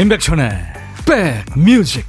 [0.00, 0.50] 임백천의
[1.54, 2.06] 백뮤직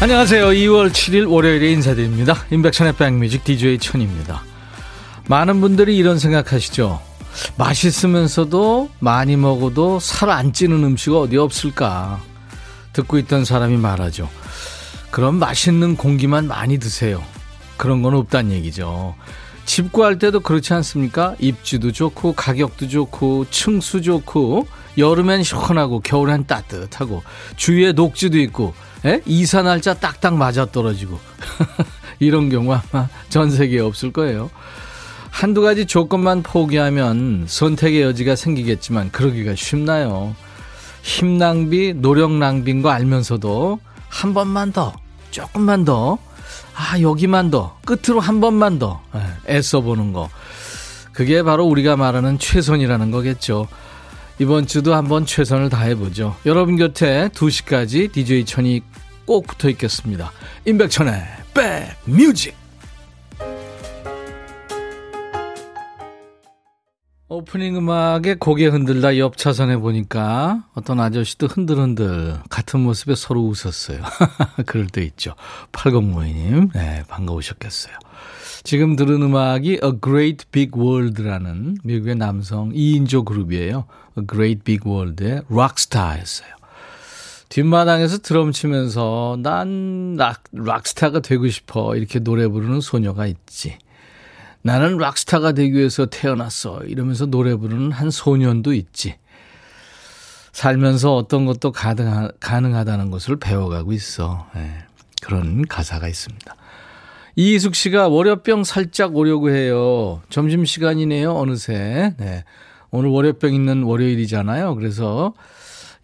[0.00, 0.46] 안녕하세요.
[0.50, 2.44] 2월 7일 월요일에 인사드립니다.
[2.52, 4.44] 임백천의 백뮤직 DJ 천입니다.
[5.26, 7.05] 많은 분들이 이런 생각하시죠.
[7.56, 12.20] 맛있으면서도 많이 먹어도 살 안 찌는 음식 어디 없을까?
[12.92, 14.28] 듣고 있던 사람이 말하죠.
[15.10, 17.22] 그럼 맛있는 공기만 많이 드세요.
[17.76, 19.14] 그런 건 없단 얘기죠.
[19.64, 21.34] 집 구할 때도 그렇지 않습니까?
[21.38, 27.22] 입지도 좋고, 가격도 좋고, 층수 좋고, 여름엔 시원하고, 겨울엔 따뜻하고,
[27.56, 28.74] 주위에 녹지도 있고,
[29.04, 29.10] 에?
[29.10, 29.22] 예?
[29.26, 31.18] 이사 날짜 딱딱 맞아 떨어지고.
[32.18, 34.50] 이런 경우 아마 전 세계에 없을 거예요.
[35.36, 40.34] 한두 가지 조건만 포기하면 선택의 여지가 생기겠지만 그러기가 쉽나요?
[41.02, 44.94] 힘 낭비, 노력 낭비인 거 알면서도 한 번만 더,
[45.30, 46.16] 조금만 더,
[46.74, 50.30] 아, 여기만 더, 끝으로 한 번만 더 예, 애써 보는 거.
[51.12, 53.68] 그게 바로 우리가 말하는 최선이라는 거겠죠.
[54.38, 56.34] 이번 주도 한번 최선을 다해보죠.
[56.46, 58.80] 여러분 곁에 2시까지 DJ 천이
[59.26, 60.32] 꼭 붙어 있겠습니다.
[60.64, 62.65] 임백천의 백 뮤직.
[67.36, 74.00] 오프닝 음악에 고개 흔들다 옆 차선에 보니까 어떤 아저씨도 흔들흔들 같은 모습에 서로 웃었어요.
[74.64, 75.34] 그럴 때 있죠.
[75.72, 77.94] 8052님, 네, 반가우셨겠어요.
[78.64, 83.84] 지금 들은 음악이 A Great Big World라는 미국의 남성 2인조 그룹이에요.
[84.16, 86.48] A Great Big World의 락스타였어요.
[87.50, 93.76] 뒷마당에서 드럼 치면서 난 락, 락스타가 되고 싶어 이렇게 노래 부르는 소녀가 있지.
[94.66, 96.80] 나는 락스타가 되기 위해서 태어났어.
[96.86, 99.14] 이러면서 노래 부르는 한 소년도 있지.
[100.50, 104.48] 살면서 어떤 것도 가능하, 가능하다는 것을 배워가고 있어.
[104.56, 104.78] 네,
[105.22, 106.56] 그런 가사가 있습니다.
[107.36, 110.20] 이희숙 씨가 월요병 살짝 오려고 해요.
[110.30, 112.14] 점심시간이네요, 어느새.
[112.18, 112.42] 네.
[112.90, 114.74] 오늘 월요병 있는 월요일이잖아요.
[114.74, 115.34] 그래서,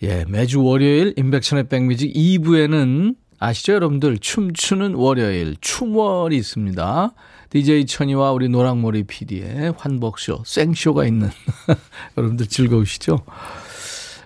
[0.02, 4.18] 예, 매주 월요일 인백션의 백뮤직 2부에는 아시죠, 여러분들?
[4.18, 7.12] 춤추는 월요일, 춤월이 있습니다.
[7.52, 11.28] DJ 천이와 우리 노랑머리 PD의 환복쇼, 생쇼가 있는
[12.16, 13.18] 여러분들 즐거우시죠?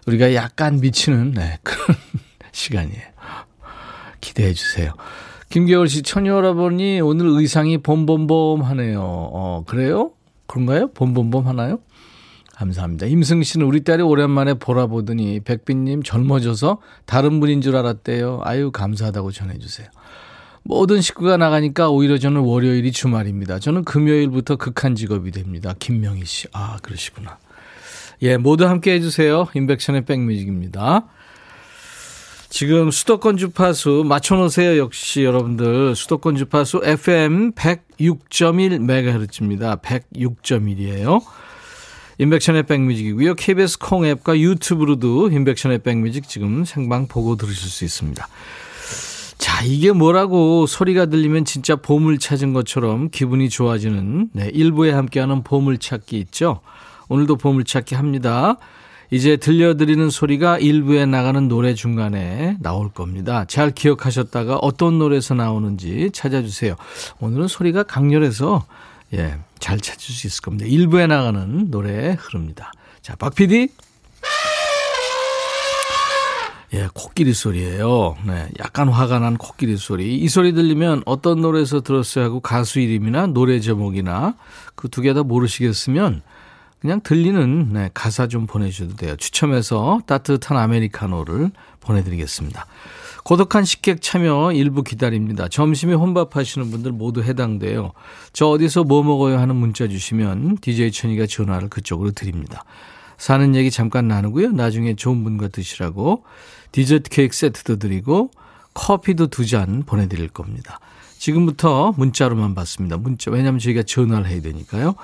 [0.07, 1.97] 우리가 약간 미치는 네, 그런
[2.53, 3.03] 시간이에요.
[4.21, 4.93] 기대해 주세요.
[5.49, 9.01] 김겨울 씨, 여러분이 오늘 의상이 봄봄봄 하네요.
[9.03, 10.13] 어, 그래요?
[10.47, 10.93] 그런가요?
[10.93, 11.81] 봄봄봄 하나요?
[12.55, 13.07] 감사합니다.
[13.07, 18.43] 임승 씨는 우리 딸이 오랜만에 보라 보더니 백빈님 젊어져서 다른 분인 줄 알았대요.
[18.45, 19.89] 아유, 감사하다고 전해주세요.
[20.67, 23.61] 모든 식구가 나가니까 오히려 저는 월요일이 주말입니다.
[23.61, 25.75] 저는 금요일부터 극한 직업이 됩니다.
[25.79, 26.49] 김명희 씨.
[26.53, 27.39] 아, 그러시구나.
[28.23, 29.47] 예, 모두 함께 해주세요.
[29.55, 31.05] 인백션의 백뮤직입니다.
[32.49, 34.79] 지금 수도권 주파수 맞춰놓으세요.
[34.79, 35.95] 역시 여러분들.
[35.95, 39.81] 수도권 주파수 FM 106.1MHz입니다.
[39.83, 41.23] 106.1이에요.
[42.19, 43.35] 인백션의 백뮤직이고요.
[43.35, 48.27] KBS 콩 앱과 유튜브로도 인백션의 백뮤직 지금 생방 보고 들으실 수 있습니다.
[49.47, 55.79] 자, 이게 뭐라고 소리가 들리면 진짜 보물 찾은 것처럼 기분이 좋아지는 네, 일부에 함께하는 보물
[55.79, 56.63] 찾기 있죠.
[57.09, 58.57] 오늘도 보물 찾기 합니다.
[59.13, 63.45] 이제 들려드리는 소리가 일부에 나가는 노래 중간에 나올 겁니다.
[63.47, 66.75] 잘 기억하셨다가 어떤 노래에서 나오는지 찾아주세요.
[67.21, 68.67] 오늘은 소리가 강렬해서
[69.15, 70.67] 예, 잘 찾을 수 있을 겁니다.
[70.67, 72.73] 일부에 나가는 노래 흐릅니다.
[73.01, 73.69] 자, 박 PD.
[76.77, 78.17] 예, 코끼리 소리예요.
[78.27, 80.17] 네, 약간 화가 난 코끼리 소리.
[80.17, 84.35] 이 소리 들리면 어떤 노래에서 들었어요 하고 가수 이름이나 노래 제목이나
[84.75, 86.21] 그 두 개 다 모르시겠으면
[86.81, 89.17] 그냥 들리는 네, 가사 좀 보내주셔도 돼요.
[89.17, 92.67] 추첨해서 따뜻한 아메리카노를 보내드리겠습니다.
[93.25, 95.49] 고독한 식객 참여 일부 기다립니다.
[95.49, 97.93] 점심에 혼밥 하시는 분들 모두 해당돼요.
[98.35, 102.65] 저 어디서 뭐 먹어요 하는 문자 주시면 DJ 천이가 전화를 그쪽으로 드립니다.
[103.19, 104.51] 사는 얘기 잠깐 나누고요.
[104.53, 106.25] 나중에 좋은 분과 드시라고
[106.73, 108.31] 디저트 케이크 세트도 드리고
[108.75, 110.81] 커피도 두 잔 보내드릴 겁니다.
[111.19, 112.97] 지금부터 문자로만 받습니다.
[112.99, 114.95] 문자 왜냐하면 저희가 전화를 해야 되니까요.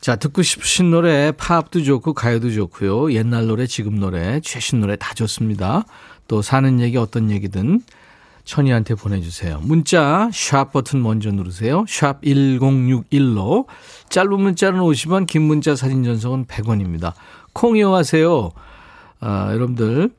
[0.00, 3.12] 자 듣고 싶으신 노래 팝도 좋고 가요도 좋고요.
[3.12, 5.84] 옛날 노래 지금 노래 최신 노래 다 좋습니다.
[6.28, 7.80] 또 사는 얘기 어떤 얘기든
[8.44, 9.60] 천이한테 보내주세요.
[9.62, 11.84] 문자 샵 버튼 먼저 누르세요.
[11.88, 13.66] 샵 1061로
[14.10, 17.14] 짧은 문자는 50원 긴 문자 사진 전송은 100원입니다.
[17.54, 18.50] 콩 이용하세요.
[19.20, 20.10] 아, 여러분들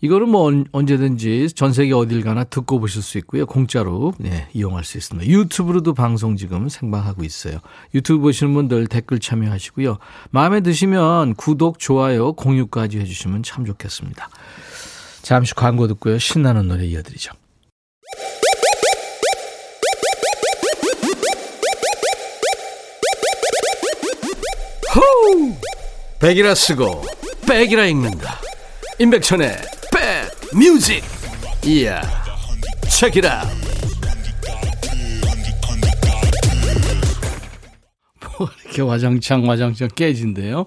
[0.00, 3.46] 이거는 뭐 언제든지 전 세계 어딜 가나 듣고 보실 수 있고요.
[3.46, 5.28] 공짜로 네, 이용할 수 있습니다.
[5.28, 7.58] 유튜브로도 방송 지금 생방하고 있어요.
[7.94, 9.98] 유튜브 보시는 분들 댓글 참여하시고요.
[10.30, 14.28] 마음에 드시면 구독, 좋아요, 공유까지 해주시면 참 좋겠습니다.
[15.22, 16.18] 잠시 광고 듣고요.
[16.18, 17.32] 신나는 노래 이어드리죠.
[24.94, 25.54] 호우!
[26.20, 27.04] 백이라 쓰고
[27.46, 28.40] 백이라 읽는다.
[29.00, 29.77] 임백천의
[30.54, 31.02] 뮤직.
[31.64, 32.00] 이야.
[32.88, 33.44] 체키라
[38.38, 40.66] 뭐 이렇게 와장창 와장창 깨진데요?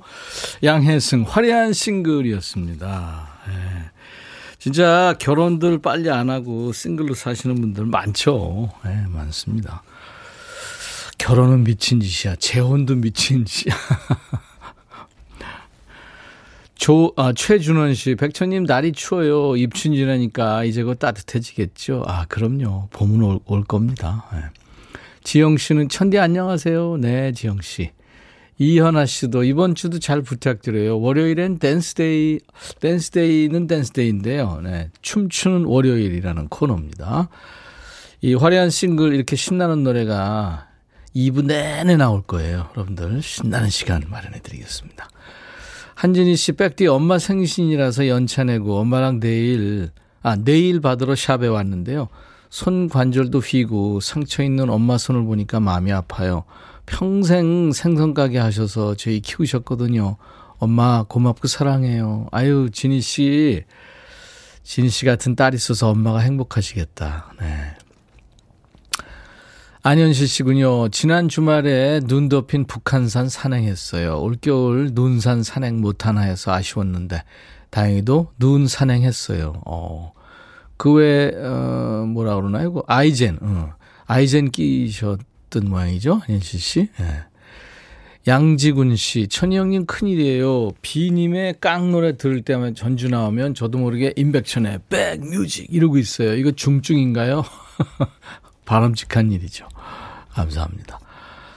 [0.63, 3.29] 양혜승 화려한 싱글이었습니다.
[3.47, 3.53] 네.
[4.59, 8.71] 진짜 결혼들 빨리 안 하고 싱글로 사시는 분들 많죠?
[8.85, 9.83] 네, 많습니다.
[11.17, 12.35] 결혼은 미친 짓이야.
[12.35, 13.75] 재혼도 미친 짓이야
[16.81, 19.55] 조, 아, 최준원 씨, 백천님, 날이 추워요.
[19.55, 22.05] 입춘 지나니까 이제 곧 따뜻해지겠죠.
[22.07, 22.87] 아, 그럼요.
[22.89, 24.25] 봄은 올, 올 겁니다.
[24.33, 24.39] 네.
[25.23, 26.97] 지영 씨는 천디 안녕하세요.
[26.97, 27.91] 네, 지영 씨.
[28.57, 30.99] 이현아 씨도 이번 주도 잘 부탁드려요.
[30.99, 32.39] 월요일엔 댄스데이,
[32.79, 34.61] 댄스데이는 댄스데이인데요.
[34.63, 37.29] 네, 춤추는 월요일이라는 코너입니다.
[38.21, 40.67] 이 화려한 싱글 이렇게 신나는 노래가
[41.15, 42.71] 2부 내내 나올 거예요.
[42.75, 45.09] 여러분들 신나는 시간 마련해 드리겠습니다.
[46.01, 49.91] 한진희 씨, 백디 엄마 생신이라서 연차 내고 엄마랑 내일,
[50.23, 52.07] 아, 내일 받으러 shop에 왔는데요.
[52.49, 56.45] 손 관절도 휘고 상처 있는 엄마 손을 보니까 마음이 아파요.
[56.87, 60.17] 평생 생선 가게 하셔서 저희 키우셨거든요.
[60.57, 62.25] 엄마 고맙고 사랑해요.
[62.31, 63.63] 아유, 진희 씨.
[64.63, 67.33] 진희 씨 같은 딸 있어서 엄마가 행복하시겠다.
[67.39, 67.75] 네.
[69.83, 70.89] 안현실 씨군요.
[70.89, 74.21] 지난 주말에 눈 덮인 북한산 산행했어요.
[74.21, 77.23] 올겨울 눈산 산행 못하나 해서 아쉬웠는데
[77.71, 79.63] 다행히도 눈 산행했어요.
[79.65, 80.13] 어.
[80.77, 82.73] 그 외에 어, 뭐라 그러나요?
[82.73, 83.39] 그 아이젠.
[83.41, 83.73] 어.
[84.05, 86.21] 아이젠 끼셨던 모양이죠.
[86.27, 86.79] 안현실 씨.
[86.99, 87.31] 예.
[88.27, 90.73] 양지군 씨, 천희 형님 큰일이에요.
[90.83, 96.35] 비님의 깡 노래 들을 때면 전주 나오면 저도 모르게 임백천의 백뮤직 이러고 있어요.
[96.35, 97.43] 이거 중증인가요?
[98.71, 99.67] 바람직한 일이죠.
[100.29, 100.97] 감사합니다.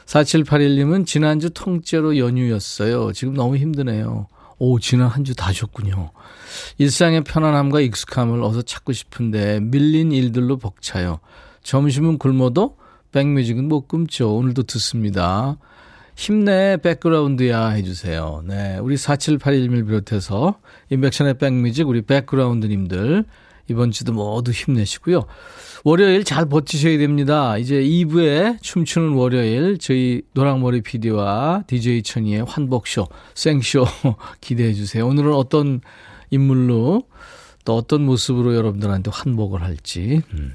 [0.06, 3.12] 4781님은 지난주 통째로 연휴였어요.
[3.12, 4.26] 지금 너무 힘드네요.
[4.58, 6.10] 오, 지난 한 주다 쉬었군요.
[6.78, 11.20] 일상의 편안함과 익숙함을 어서 찾고 싶은데 밀린 일들로 벅차요.
[11.62, 12.78] 점심은 굶어도
[13.12, 14.34] 백뮤직은 못 굶죠.
[14.34, 15.56] 오늘도 듣습니다.
[16.16, 18.42] 힘내 백그라운드야 해주세요.
[18.44, 18.78] 네.
[18.78, 20.58] 우리 4781님을 비롯해서
[20.90, 23.24] 인백션의 백뮤직 우리 백그라운드님들
[23.68, 25.26] 이번 주도 모두 힘내시고요.
[25.86, 27.58] 월요일 잘 버티셔야 됩니다.
[27.58, 33.84] 이제 2부에 춤추는 월요일 저희 노랑머리 PD와 DJ 천이의 환복쇼, 생쇼
[34.40, 35.06] 기대해 주세요.
[35.06, 35.82] 오늘은 어떤
[36.30, 37.02] 인물로
[37.66, 40.22] 또 어떤 모습으로 여러분들한테 환복을 할지.
[40.32, 40.54] 음.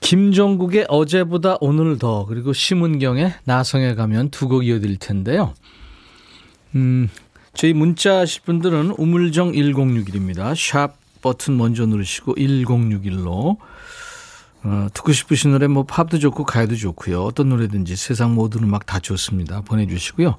[0.00, 5.54] 김종국의 어제보다 오늘 더 그리고 심은경의 나성에 가면 두 곡 이어드릴 텐데요.
[6.74, 7.08] 음,
[7.54, 10.54] 저희 문자 하실 분들은 우물정 1061입니다.
[10.56, 13.58] 샵 버튼 먼저 누르시고 1061로
[14.64, 17.22] 어, 듣고 싶으신 노래 뭐 팝도 좋고 가요도 좋고요.
[17.22, 19.60] 어떤 노래든지 세상 모든 음악 다 좋습니다.
[19.62, 20.36] 보내주시고요.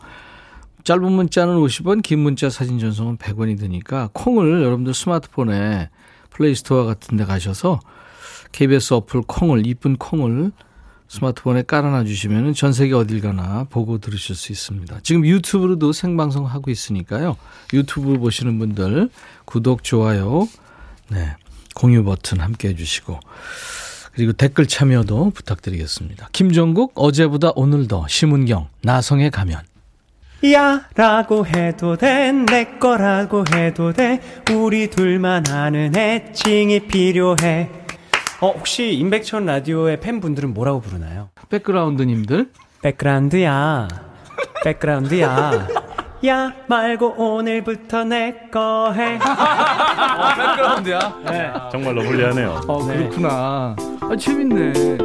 [0.84, 5.90] 짧은 문자는 50원, 긴 문자 사진 전송은 100원이 드니까 콩을 여러분들 스마트폰에
[6.30, 7.80] 플레이스토어 같은 데 가셔서
[8.52, 10.52] KBS 어플 콩을 이쁜 콩을
[11.10, 15.00] 스마트폰에 깔아놔 주시면 전 세계 어딜 가나 보고 들으실 수 있습니다.
[15.02, 17.36] 지금 유튜브로도 생방송 하고 있으니까요.
[17.74, 19.10] 유튜브 보시는 분들
[19.46, 20.48] 구독, 좋아요,
[21.12, 21.36] 네,
[21.76, 23.20] 공유 버튼 함께 해주시고.
[24.14, 26.30] 그리고 댓글 참여도 부탁드리겠습니다.
[26.34, 29.62] 김종국 어제보다 오늘 더 심은경 나성에 가면.
[30.54, 34.22] 야 라고 해도 돼 내 거라고 해도 돼
[34.54, 37.70] 우리 둘만 아는 애칭이 필요해.
[38.42, 41.30] 어 혹시 임백천 라디오의 팬분들은 뭐라고 부르나요?
[41.50, 42.52] 백그라운드님들?
[42.82, 43.88] 백그라운드야.
[44.64, 45.68] 백그라운드야
[46.26, 49.16] 야 말고 오늘부터 내 거 해.
[49.22, 51.16] 어, 백그라운드야.
[51.26, 51.52] 네.
[51.72, 52.62] 정말 러블리하네요.
[52.68, 53.76] 어, 그렇구나.
[54.02, 54.98] 아, 재밌네.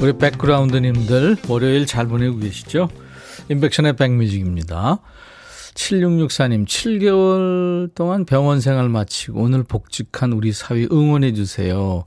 [0.00, 2.88] 우리 백그라운드님들 월요일 잘 보내고 계시죠?
[3.48, 4.98] 인백션의 백뮤직입니다.
[5.74, 12.04] 7664님, 7개월 동안 병원 생활 마치고 오늘 복직한 우리 사위 응원해 주세요.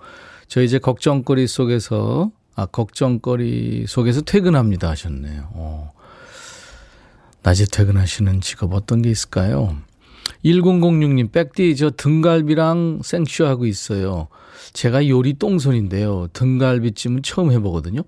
[0.48, 5.50] 저 이제 걱정거리 속에서, 아, 걱정거리 속에서 퇴근합니다 하셨네요.
[5.54, 5.92] 어.
[7.44, 9.78] 낮에 퇴근하시는 직업 어떤 게 있을까요?
[10.44, 14.28] 1006님, 백디, 저 등갈비랑 생쇼 하고 있어요.
[14.74, 16.28] 제가 요리 똥손인데요.
[16.34, 18.02] 등갈비찜은 처음 해보거든요.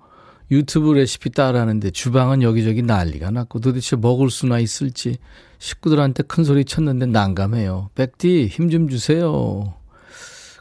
[0.50, 5.18] 유튜브 레시피 따라하는데 주방은 여기저기 난리가 났고 도대체 먹을 수나 있을지
[5.60, 7.90] 식구들한테 큰 소리 쳤는데 난감해요.
[7.96, 9.74] 백디 힘 좀 주세요.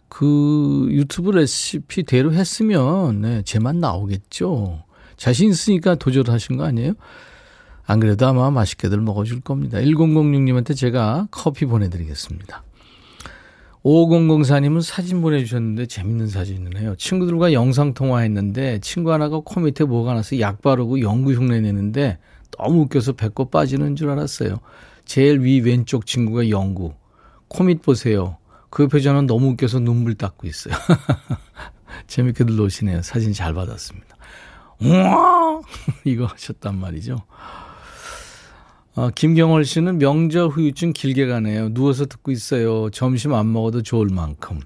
[0.08, 4.82] 그 유튜브 레시피대로 했으면 네, 제맛 나오겠죠.
[5.16, 6.94] 자신 있으니까 도전하신 거 아니에요?
[7.84, 9.78] 안 그래도 아마 맛있게들 먹어줄 겁니다.
[9.78, 12.65] 1006님한테 제가 커피 보내드리겠습니다.
[13.86, 16.96] 5004님은 사진 보내주셨는데 재밌는 사진을 해요.
[16.98, 22.18] 친구들과 영상통화했는데 친구 하나가 코 밑에 뭐가 나서 약 바르고 연구 흉내 내는데
[22.58, 24.58] 너무 웃겨서 배꼽 빠지는 줄 알았어요.
[25.04, 26.94] 제일 위 왼쪽 친구가 연구.
[27.48, 28.38] 코 밑 보세요.
[28.70, 30.74] 그 옆에 저는 너무 웃겨서 눈물 닦고 있어요.
[32.08, 33.02] 재밌게들 노시네요.
[33.02, 34.16] 사진 잘 받았습니다.
[34.82, 35.60] 우와!
[36.04, 37.22] 이거 하셨단 말이죠.
[38.96, 41.68] 어, 김경월 씨는 명절 후유증 길게 가네요.
[41.74, 42.88] 누워서 듣고 있어요.
[42.90, 44.60] 점심 안 먹어도 좋을 만큼.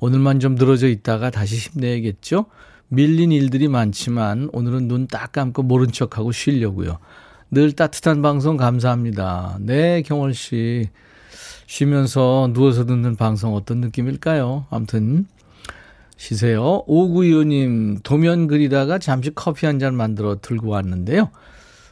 [0.00, 2.46] 오늘만 좀 늘어져 있다가 다시 힘내야겠죠?
[2.88, 6.98] 밀린 일들이 많지만 오늘은 눈 딱 감고 모른 척하고 쉬려고요.
[7.52, 9.58] 늘 따뜻한 방송 감사합니다.
[9.60, 10.88] 네, 경월 씨.
[11.66, 14.66] 쉬면서 누워서 듣는 방송 어떤 느낌일까요?
[14.70, 15.26] 아무튼
[16.16, 16.82] 쉬세요.
[16.88, 21.30] 오구이호님 도면 그리다가 잠시 커피 한 잔 만들어 들고 왔는데요.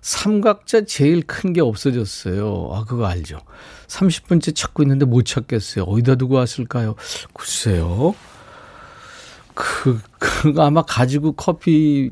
[0.01, 2.71] 삼각자 제일 큰 게 없어졌어요.
[2.73, 3.41] 아, 그거 알죠?
[3.89, 5.85] 30분째 찾고 있는데 못 찾겠어요.
[5.85, 6.95] 어디다 두고 왔을까요?
[7.35, 8.15] 글쎄요.
[9.55, 12.11] 그, 그거 아마 가지고 커피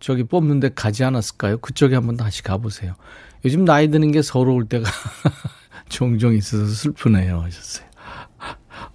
[0.00, 1.58] 저기 뽑는데 가지 않았을까요?
[1.58, 2.94] 그쪽에 한번 다시 가보세요.
[3.44, 4.90] 요즘 나이 드는 게 서러울 때가
[5.88, 7.40] 종종 있어서 슬프네요.
[7.42, 7.86] 하셨어요.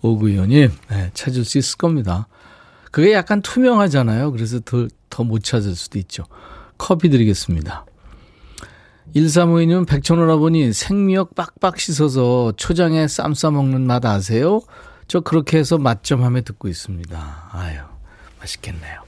[0.02, 2.28] 오구현님, 네, 찾을 수 있을 겁니다.
[2.92, 4.32] 그게 약간 투명하잖아요.
[4.32, 6.26] 그래서 더, 더 못 찾을 수도 있죠.
[6.78, 7.86] 커피 드리겠습니다.
[9.16, 14.62] 1352님 백천오라보니 생미역 빡빡 씻어서 초장에 쌈 싸먹는 맛 아세요?
[15.08, 17.50] 저 그렇게 해서 맛점함에 듣고 있습니다.
[17.52, 17.80] 아유,
[18.40, 19.04] 맛있겠네요.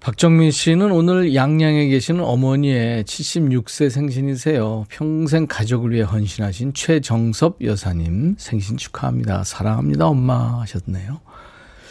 [0.00, 4.86] 박정민 씨는 오늘 양양에 계시는 어머니의 76세 생신이세요.
[4.88, 9.44] 평생 가족을 위해 헌신하신 최정섭 여사님 생신 축하합니다.
[9.44, 11.20] 사랑합니다, 엄마 하셨네요.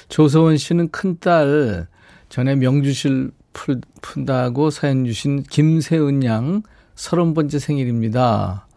[0.09, 1.87] 조서원 씨는 큰딸
[2.29, 6.61] 전에 명주실 풀, 푼다고 사연 주신 김세은 양
[6.95, 8.67] 서른 번째 생일입니다.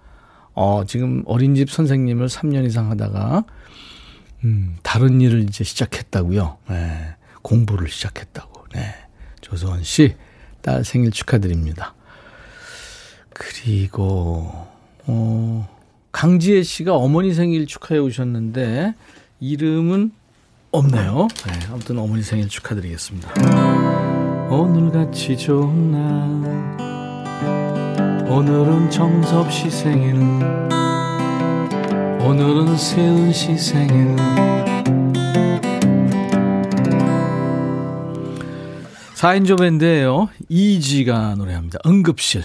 [0.55, 3.45] 어, 지금 어린이집 선생님을 3년 이상 하다가,
[4.45, 6.57] 음, 다른 일을 이제 시작했다고요.
[6.71, 8.65] 네, 공부를 시작했다고.
[8.75, 8.95] 네.
[9.43, 10.17] 조소원 씨,
[10.63, 11.95] 딸 생일 축하드립니다.
[13.35, 14.67] 그리고,
[15.07, 15.79] 어,
[16.11, 18.95] 강지혜 씨가 어머니 생일 축하해 오셨는데,
[19.41, 20.13] 이름은
[20.73, 21.29] 없네요.
[21.47, 23.70] 네, 아무튼 어머니 생일 축하드리겠습니다.
[24.51, 26.81] 오늘같이 좋은 날,
[28.29, 30.17] 오늘은 정섭 씨 생일,
[32.21, 34.17] 오늘은 세은 씨 생일,
[39.15, 40.31] 4인조 밴드예요.
[40.49, 41.79] 이지가 노래합니다.
[41.87, 42.43] 응급실.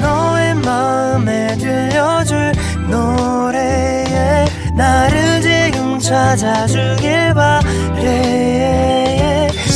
[0.00, 2.52] 너의 마음에 들려줄
[2.88, 4.46] 노래에
[4.78, 9.23] 나를 지금 찾아주길 바래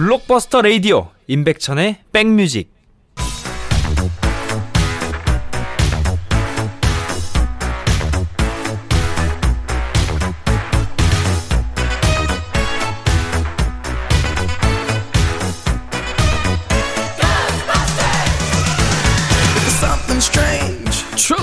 [0.00, 2.70] 블록버스터 레이디오 임백천의 백뮤직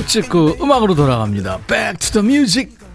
[0.07, 1.59] 찍고 음악으로 돌아갑니다.
[1.67, 2.86] Back to the music.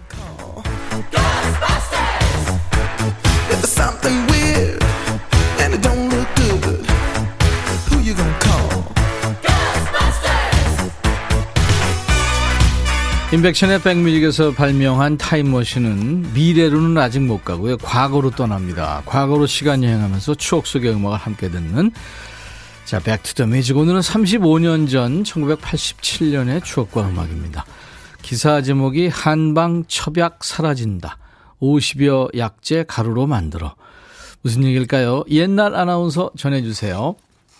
[13.33, 17.77] 인백션의 백뮤직에서 발명한 타임머신은 미래로는 아직 못 가고요.
[17.77, 19.01] 과거로 떠납니다.
[19.07, 21.91] 과거로 시간 여행하면서 추억 속의 음악을 함께 듣는
[22.85, 23.75] 자, Back to the Music.
[23.75, 27.65] 오늘은 35년 전 1987년의 추억과 음악입니다.
[28.21, 31.17] 기사 제목이 한방 첩약 사라진다.
[31.59, 33.73] 50여 약재 가루로 만들어.
[34.43, 35.23] 무슨 얘기일까요?
[35.31, 37.15] 옛날 아나운서 전해주세요.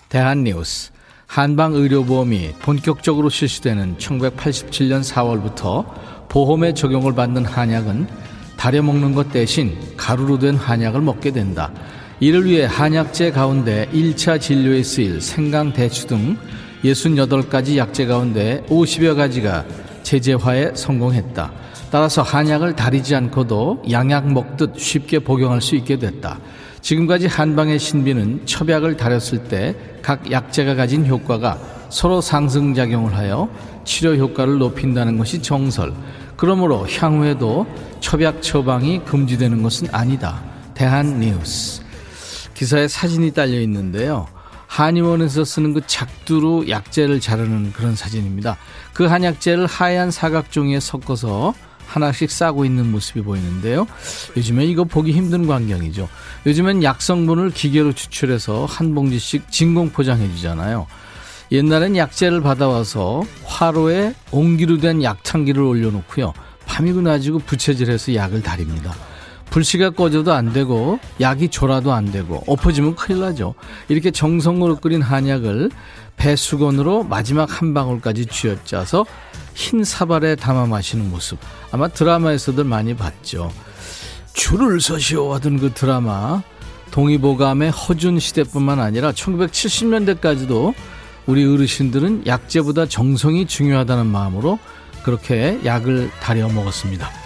[0.09, 0.92] 대한뉴스.
[1.33, 5.83] 한방 의료보험이 본격적으로 실시되는 1987년 4월부터
[6.29, 8.05] 보험에 적용을 받는 한약은
[8.55, 11.71] 다려 먹는 것 대신 가루로 된 한약을 먹게 된다.
[12.19, 16.37] 이를 위해 한약재 가운데 1차 진료에 쓰일 생강, 대추 등
[16.83, 19.65] 68가지 약재 가운데 50여 가지가
[20.03, 21.51] 제재화에 성공했다.
[21.89, 26.39] 따라서 한약을 다리지 않고도 양약 먹듯 쉽게 복용할 수 있게 됐다.
[26.83, 31.57] 지금까지 한방의 신비는 첩약을 다렸을 때 각 약재가 가진 효과가
[31.89, 33.49] 서로 상승작용을 하여
[33.85, 35.93] 치료 효과를 높인다는 것이 정설.
[36.35, 37.65] 그러므로 향후에도
[38.01, 40.43] 첩약 처방이 금지되는 것은 아니다.
[40.73, 41.81] 대한 뉴스.
[42.53, 44.27] 기사에 사진이 딸려 있는데요.
[44.67, 48.57] 한의원에서 쓰는 그 작두로 약재를 자르는 그런 사진입니다.
[48.93, 51.53] 그 한약재를 하얀 사각종이에 섞어서
[51.93, 53.85] 하나씩 싸고 있는 모습이 보이는데요.
[54.35, 56.09] 요즘에 이거 보기 힘든 광경이죠.
[56.47, 60.87] 요즘엔 약성분을 기계로 추출해서 한 봉지씩 진공 포장해 주잖아요.
[61.51, 66.33] 옛날엔 약재를 받아와서 화로에 옹기로 된 약탕기를 올려놓고요.
[66.65, 68.95] 밤이고 낮이고 부채질해서 약을 다립니다.
[69.53, 73.53] 불씨가 꺼져도 안 되고 약이 졸아도 안 되고 엎어지면 큰일 나죠.
[73.87, 75.69] 이렇게 정성으로 끓인 한약을
[76.17, 79.05] 배수건으로 마지막 한 방울까지 쥐어짜서
[79.53, 81.37] 흰 사발에 담아 마시는 모습
[81.71, 83.51] 아마 드라마에서들 많이 봤죠.
[84.33, 86.41] 줄을 서시오 하던 그 드라마
[86.89, 90.73] 동의보감의 허준 시대뿐만 아니라 1970년대까지도
[91.27, 94.57] 우리 어르신들은 약재보다 정성이 중요하다는 마음으로
[95.03, 97.22] 그렇게 약을 다려 먹었습니다.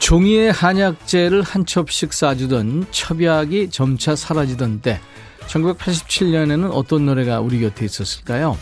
[0.00, 4.98] 종이에 한약재를 한 첩씩 싸주던 첩약이 점차 사라지던 때
[5.46, 8.58] 1987년에는 어떤 노래가 우리 곁에 있었을까요?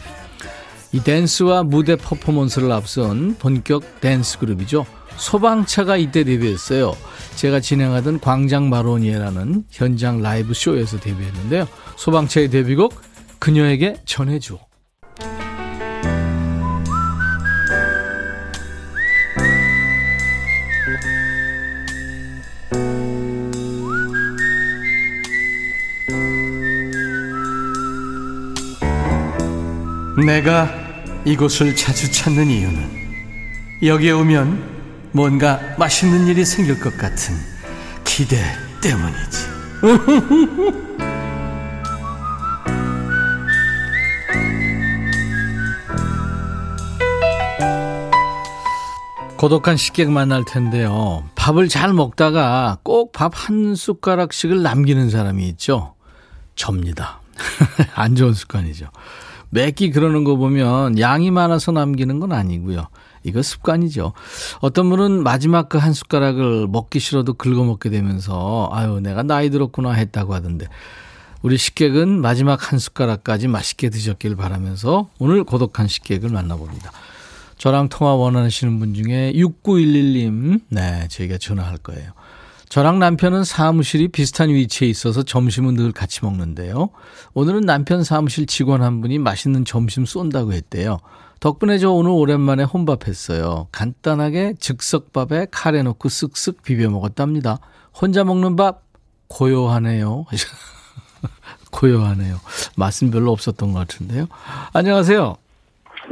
[0.93, 4.85] 이 댄스와 무대 퍼포먼스를 앞선 본격 댄스 그룹이죠.
[5.17, 6.95] 소방차가 이때 데뷔했어요.
[7.37, 11.69] 제가 진행하던 광장 마로니에라는 현장 라이브 쇼에서 데뷔했는데요.
[11.97, 12.95] 소방차의 데뷔곡
[13.39, 14.68] 그녀에게 전해줘.
[30.25, 30.69] 내가
[31.25, 32.99] 이곳을 자주 찾는 이유는
[33.83, 34.79] 여기에 오면
[35.13, 37.35] 뭔가 맛있는 일이 생길 것 같은
[38.05, 38.37] 기대
[38.81, 39.49] 때문이지.
[49.37, 51.23] 고독한 식객 만날 텐데요.
[51.37, 55.95] 밥을 잘 먹다가 꼭 밥 한 숟가락씩을 남기는 사람이 있죠.
[56.57, 57.21] 접니다.
[57.95, 58.87] 안 좋은 습관이죠.
[59.51, 62.87] 매끼 그러는 거 보면 양이 많아서 남기는 건 아니고요.
[63.25, 64.13] 이거 습관이죠.
[64.61, 69.93] 어떤 분은 마지막 그 한 숟가락을 먹기 싫어도 긁어 먹게 되면서 아유 내가 나이 들었구나
[69.93, 70.67] 했다고 하던데
[71.43, 76.91] 우리 식객은 마지막 한 숟가락까지 맛있게 드셨길 바라면서 오늘 고독한 식객을 만나봅니다.
[77.59, 82.11] 저랑 통화 원하시는 분 중에 6911님, 네, 저희가 전화할 거예요.
[82.69, 86.91] 저랑 남편은 사무실이 비슷한 위치에 있어서 점심은 늘 같이 먹는데요.
[87.35, 90.99] 오늘은 남편 사무실 직원 한 분이 맛있는 점심 쏜다고 했대요.
[91.41, 93.69] 덕분에 저 오늘 오랜만에 혼밥했어요.
[93.73, 97.59] 간단하게 즉석밥에 카레 넣고 쓱쓱 비벼 먹었답니다.
[97.99, 98.83] 혼자 먹는 밥
[99.29, 100.27] 고요하네요.
[101.71, 102.37] 고요하네요.
[102.77, 104.27] 맛은 별로 없었던 것 같은데요.
[104.73, 105.37] 안녕하세요.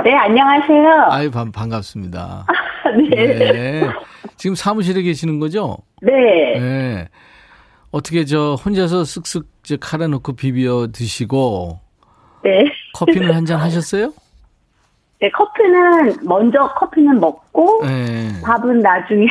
[0.04, 1.06] 네, 안녕하세요.
[1.10, 2.46] 아유, 반, 반갑습니다.
[2.92, 3.34] 네.
[3.38, 3.88] 네.
[4.36, 5.76] 지금 사무실에 계시는 거죠?
[6.02, 6.12] 네.
[6.58, 7.08] 네.
[7.90, 11.80] 어떻게 저 혼자서 쓱쓱 저 카레 넣고 비벼 드시고
[12.44, 12.64] 네.
[12.94, 14.12] 커피는 한 잔 하셨어요?
[15.18, 18.28] 네, 커피는 먼저 커피는 먹고 네.
[18.44, 19.26] 밥은 나중에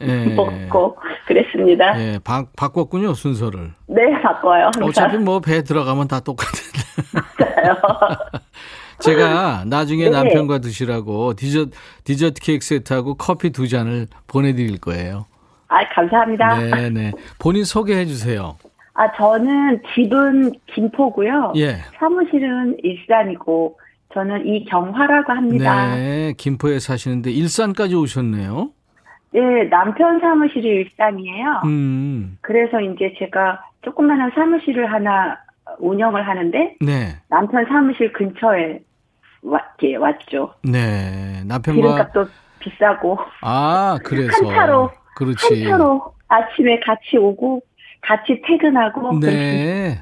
[0.00, 0.26] 네.
[0.36, 0.96] 먹고
[1.26, 1.94] 그랬습니다.
[1.94, 3.72] 네, 예, 바, 바꿨군요, 순서를.
[4.22, 4.64] 바꿔요.
[4.74, 4.84] 항상.
[4.84, 6.78] 어차피 뭐 배 들어가면 다 똑같은데.
[7.64, 7.74] 맞아요.
[9.00, 10.10] 제가 나중에 네.
[10.10, 11.70] 남편과 드시라고 디저트,
[12.04, 15.26] 디저트 케이크 세트하고 커피 두 잔을 보내드릴 거예요.
[15.68, 16.58] 아, 감사합니다.
[16.58, 17.12] 네네.
[17.38, 18.56] 본인 소개해 주세요.
[18.94, 21.52] 아, 저는 집은 김포고요.
[21.56, 21.76] 예.
[21.98, 23.78] 사무실은 일산이고
[24.12, 25.94] 저는 이경화라고 합니다.
[25.94, 26.34] 네.
[26.36, 28.70] 김포에 사시는데 일산까지 오셨네요.
[29.32, 31.62] 네, 남편 사무실이 일산이에요.
[31.64, 32.36] 음.
[32.40, 35.38] 그래서 이제 제가 조그마한 사무실을 하나
[35.78, 37.16] 운영을 하는데 네.
[37.28, 38.80] 남편 사무실 근처에
[39.42, 40.52] 왔, 예, 왔죠.
[40.62, 41.42] 네.
[41.46, 41.80] 남편과.
[41.80, 42.26] 기름값도
[42.60, 44.46] 비싸고 아, 그래서.
[44.46, 45.62] 한 차로 그렇지.
[45.64, 47.62] 한 차로 아침에 같이 오고
[48.02, 49.98] 같이 퇴근하고 네.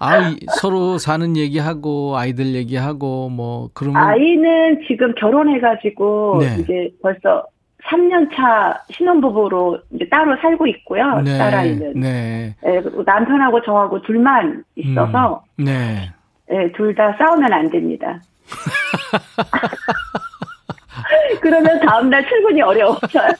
[0.00, 6.56] 아, 이- 서로 사는 얘기하고 아이들 얘기하고 뭐 그러면 아이는 지금 결혼해가지고 네.
[6.60, 7.44] 이제 벌써
[7.84, 11.20] 3년 차 신혼부부로 이제 따로 살고 있고요.
[11.22, 11.36] 네.
[11.38, 11.92] 딸아이는.
[12.00, 12.54] 네.
[12.66, 16.10] 예, 그리고 남편하고 저하고 둘만 있어서 음, 네.
[16.50, 18.20] 예, 둘다 싸우면 안 됩니다.
[21.40, 23.32] 그러면 다음날 출근이 어려워져요.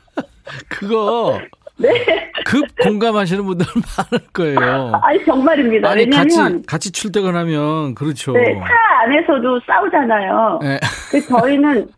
[0.68, 1.40] 그거
[1.76, 2.32] 네.
[2.44, 4.92] 급 공감하시는 분들 많을 거예요.
[5.02, 5.90] 아니 정말입니다.
[5.90, 8.32] 아니 왜냐면 같이 같이 출퇴근하면 그렇죠.
[8.32, 8.66] 네, 차
[9.04, 10.58] 안에서도 싸우잖아요.
[10.62, 10.80] 네.
[11.10, 11.88] 그 저희는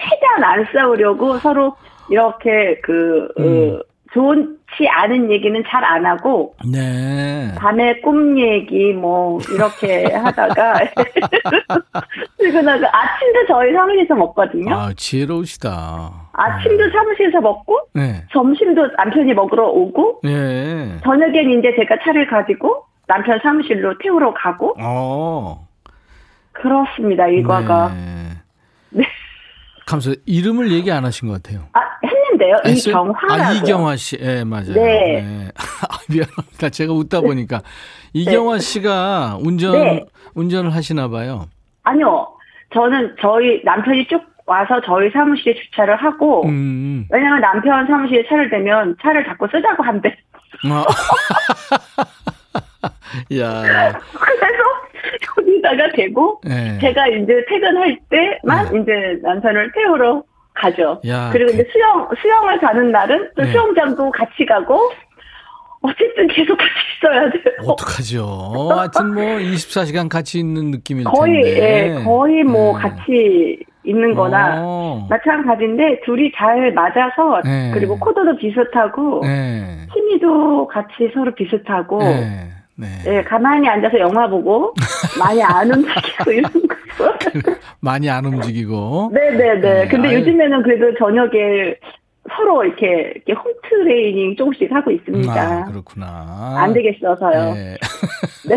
[0.00, 1.76] 최대한 안 싸우려고 서로
[2.10, 3.76] 이렇게 그 음.
[3.76, 3.80] 어,
[4.12, 7.52] 좋지 않은 얘기는 잘 안 하고 네.
[7.56, 10.74] 밤에 꿈 얘기 뭐 이렇게 하다가
[12.38, 14.74] 출근하고 아침도 저희 사무실에서 먹거든요.
[14.74, 16.30] 아 지혜로우시다.
[16.32, 18.24] 아침도 사무실에서 먹고 네.
[18.32, 20.98] 점심도 남편이 먹으러 오고 예.
[21.04, 25.66] 저녁엔 이제 제가 차를 가지고 남편 사무실로 태우러 가고 어.
[26.52, 28.28] 그렇습니다 일과가 네.
[28.90, 29.04] 네.
[29.86, 30.10] 감사.
[30.26, 31.66] 이름을 얘기 안 하신 것 같아요.
[31.72, 31.80] 아
[32.48, 32.92] 했는데요 했어요?
[32.92, 34.18] 이경화라고 아, 이경화 씨.
[34.20, 34.74] 예, 맞아요.
[34.74, 35.48] 네.
[35.56, 36.70] 아, 미안합니다.
[36.70, 37.62] 제가 웃다 보니까.
[38.12, 40.04] 이경화 씨가 운전, 네.
[40.34, 41.46] 운전을 하시나 봐요.
[41.84, 42.28] 아니요
[42.72, 47.06] 저는 저희 남편이 쭉 와서 저희 사무실에 주차를 하고 음.
[47.10, 50.14] 왜냐면 남편 사무실에 차를 대면 차를 자꾸 쓰자고 한대
[50.64, 50.84] 아.
[53.38, 53.62] 야.
[54.12, 54.62] 그래서
[55.38, 56.78] 여기다가 대고 예.
[56.80, 60.22] 제가 이제 퇴근할 때만 이제 남편을 태우러
[60.58, 61.00] 가죠.
[61.04, 61.10] 네.
[61.10, 63.50] 야, 그리고 그- 이제 수영 수영을 가는 날은 또 네.
[63.52, 64.90] 수영장도 같이 가고
[65.80, 67.54] 어쨌든 계속 같이 있어야 돼요.
[67.66, 68.68] 어떡하죠?
[68.76, 71.96] 하여튼 뭐 24시간 같이 있는 느낌일 거의 텐데.
[72.00, 72.82] 예, 거의 뭐 네.
[72.88, 75.06] 같이 있는 거나 어.
[75.08, 77.70] 마찬가지인데 둘이 잘 맞아서 네.
[77.72, 79.78] 그리고 코드도 비슷하고 네.
[79.94, 82.48] 취미도 같이 서로 비슷하고 네.
[82.74, 82.86] 네.
[83.06, 84.74] 예, 가만히 앉아서 영화 보고
[85.18, 86.76] 많이 안 움직이고 이런 거.
[87.80, 89.10] 많이 안 움직이고.
[89.12, 89.60] 네네네.
[89.60, 90.18] 네, 근데 아유.
[90.20, 91.76] 요즘에는 그래도 저녁에
[92.36, 95.32] 서로 이렇게, 이렇게 홈 트레이닝 조금씩 하고 있습니다.
[95.32, 96.54] 아, 그렇구나.
[96.58, 97.54] 안 되겠어서요.
[97.54, 97.76] 네.
[98.48, 98.56] 네.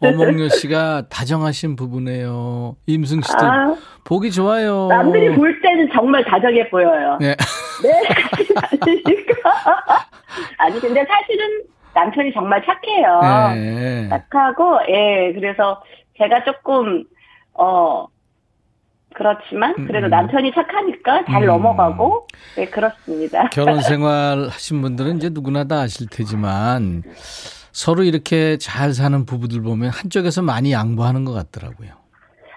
[0.02, 2.76] 어몽여 씨가 다정하신 부부네요.
[2.86, 4.88] 임승 씨도 아, 보기 좋아요.
[4.88, 7.18] 남들이 볼 때는 정말 다정해 보여요.
[7.20, 7.36] 네.
[7.82, 9.34] 네, 같이 다니니까.
[10.56, 11.62] 아니, 근데 사실은
[11.94, 13.52] 남편이 정말 착해요.
[13.54, 14.08] 네.
[14.08, 15.82] 착하고, 예, 그래서
[16.16, 17.04] 제가 조금,
[17.60, 18.06] 어,
[19.14, 20.10] 그렇지만, 그래도 음.
[20.10, 21.46] 남편이 착하니까 잘 음.
[21.48, 23.48] 넘어가고, 네, 그렇습니다.
[23.50, 27.02] 결혼 생활 하신 분들은 이제 누구나 다 아실 테지만
[27.72, 31.90] 서로 이렇게 잘 사는 부부들 보면 한쪽에서 많이 양보하는 것 같더라고요.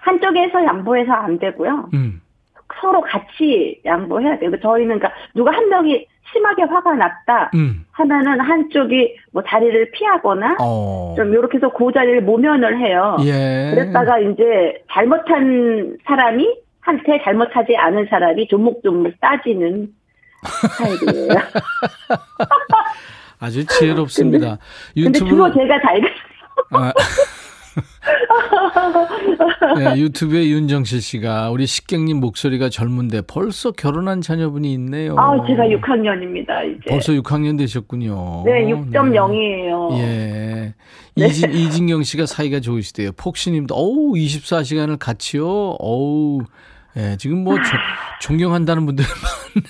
[0.02, 1.90] 한쪽에서 양보해서 안 되고요.
[1.94, 2.22] 음.
[2.82, 4.52] 서로 같이 양보해야 돼요.
[4.62, 7.86] 저희는 그러니까 누가 한 명이 심하게 화가 났다 음.
[7.92, 11.14] 하면은 한쪽이 뭐 자리를 피하거나 어.
[11.16, 13.18] 좀 이렇게 해서 그 자리를 모면을 해요.
[13.22, 13.72] 예.
[13.74, 19.90] 그랬다가 이제 잘못한 사람이 한테 잘못하지 않은 사람이 조목조목 따지는
[20.44, 21.30] 스타일이에요.
[23.40, 24.58] 아주 지혜롭습니다.
[24.94, 26.02] 근데 주로 유튜브로 제가 잘
[26.72, 26.94] 아.
[29.78, 35.16] 네, 유튜브에 윤정실 씨가 우리 식객님 목소리가 젊은데 벌써 결혼한 자녀분이 있네요.
[35.18, 36.90] 아, 제가 6학년입니다, 이제.
[36.90, 38.44] 벌써 6학년 되셨군요.
[38.46, 39.98] 네, 6.0이에요.
[40.00, 40.74] 예.
[41.16, 43.12] 이진, 이진경 씨가 사이가 좋으시대요.
[43.14, 45.46] 폭시님도, 어우, 24시간을 같이요?
[45.80, 46.42] 어우,
[46.98, 47.62] 예, 지금 뭐, 조-
[48.22, 49.04] 존경한다는 분들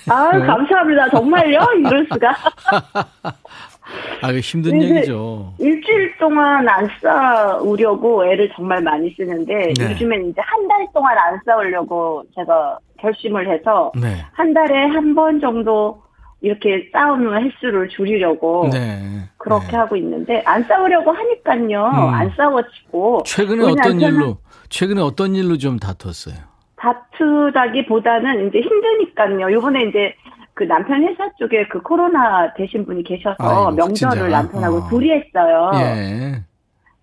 [0.08, 1.08] 아, 감사합니다.
[1.10, 1.60] 정말요?
[1.78, 2.34] 이럴 수가.
[4.22, 4.80] 아, 힘든.
[4.82, 5.52] 얘기죠.
[5.58, 9.90] 일주일 동안 안 싸우려고 애를 정말 많이 쓰는데 네.
[9.90, 14.16] 요즘엔 이제 한 달 동안 안 싸우려고 제가 결심을 해서 네.
[14.32, 16.02] 한 달에 한 번 정도
[16.40, 18.98] 이렇게 싸우는 횟수를 줄이려고 네.
[19.38, 19.76] 그렇게 네.
[19.76, 22.08] 하고 있는데 안 싸우려고 하니까요 음.
[22.14, 24.38] 안 싸워지고 최근에 어떤 일로,
[24.70, 26.36] 최근에 어떤 일로 좀 다퉜어요?
[26.76, 29.52] 다투다기보다는 이제 힘드니까요.
[29.52, 30.14] 요번에 이제
[30.54, 34.28] 그 남편 회사 쪽에 그 코로나 되신 분이 계셔서 아이고, 명절을 진짜.
[34.28, 34.88] 남편하고 어.
[34.88, 35.70] 둘이 했어요.
[35.74, 36.42] 예.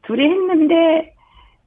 [0.04, 1.14] 둘이 했는데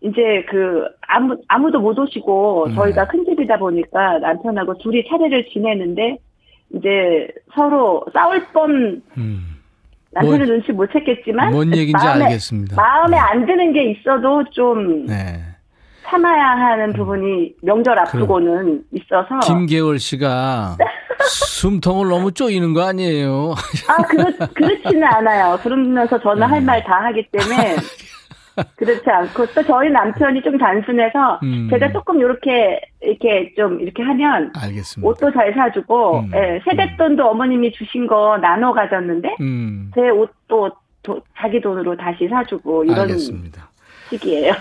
[0.01, 2.75] 이제 그 아무 아무도 못 오시고 네.
[2.75, 6.18] 저희가 큰 집이다 보니까 남편하고 둘이 차례를 지내는데
[6.75, 9.40] 이제 서로 싸울 뻔 음.
[10.12, 12.77] 남편은 뭐- 눈치 못 챘겠지만 뭔 얘기인지 마음에, 알겠습니다.
[12.77, 15.40] 마음에 안 드는 게 있어도 좀 네.
[16.05, 20.77] 참아야 하는 부분이 명절 앞두고는 있어서 김계월 씨가
[21.22, 23.55] 숨통을 너무 쪼이는 거 아니에요?
[23.88, 24.24] 아 그렇
[24.55, 25.59] 그렇지는 않아요.
[25.62, 26.46] 그러면서 저는 네.
[26.46, 27.77] 할말 다 하기 때문에
[28.77, 31.68] 그렇지 않고 또 저희 남편이 좀 단순해서 음.
[31.70, 35.09] 제가 조금 이렇게 이렇게 좀 이렇게 하면 알겠습니다.
[35.09, 36.31] 옷도 잘 사주고 음.
[36.35, 39.90] 예, 세뱃돈도 어머님이 주신 거 나눠 가졌는데 음.
[39.94, 40.70] 제 옷도
[41.03, 43.68] 도- 자기 돈으로 다시 사주고 이런 알겠습니다.
[44.11, 44.53] 식이에요.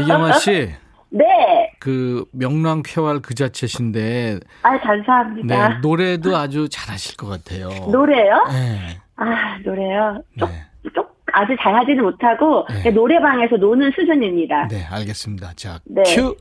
[0.00, 0.70] 이경아 씨,
[1.16, 5.78] 네, 그 명랑 쾌활 그 자체신데 아 네, 감사합니다.
[5.78, 7.68] 노래도 아주 잘하실 것 같아요.
[7.92, 8.44] 노래요?
[8.48, 8.98] 네.
[9.14, 10.20] 아 노래요.
[10.36, 10.64] 쪽, 네.
[10.92, 12.82] 쪽 아주 잘하지는 못하고 네.
[12.82, 14.66] 그냥 노래방에서 노는 수준입니다.
[14.68, 15.52] 네, 알겠습니다.
[15.54, 16.02] 자, 네.
[16.02, 16.34] 큐.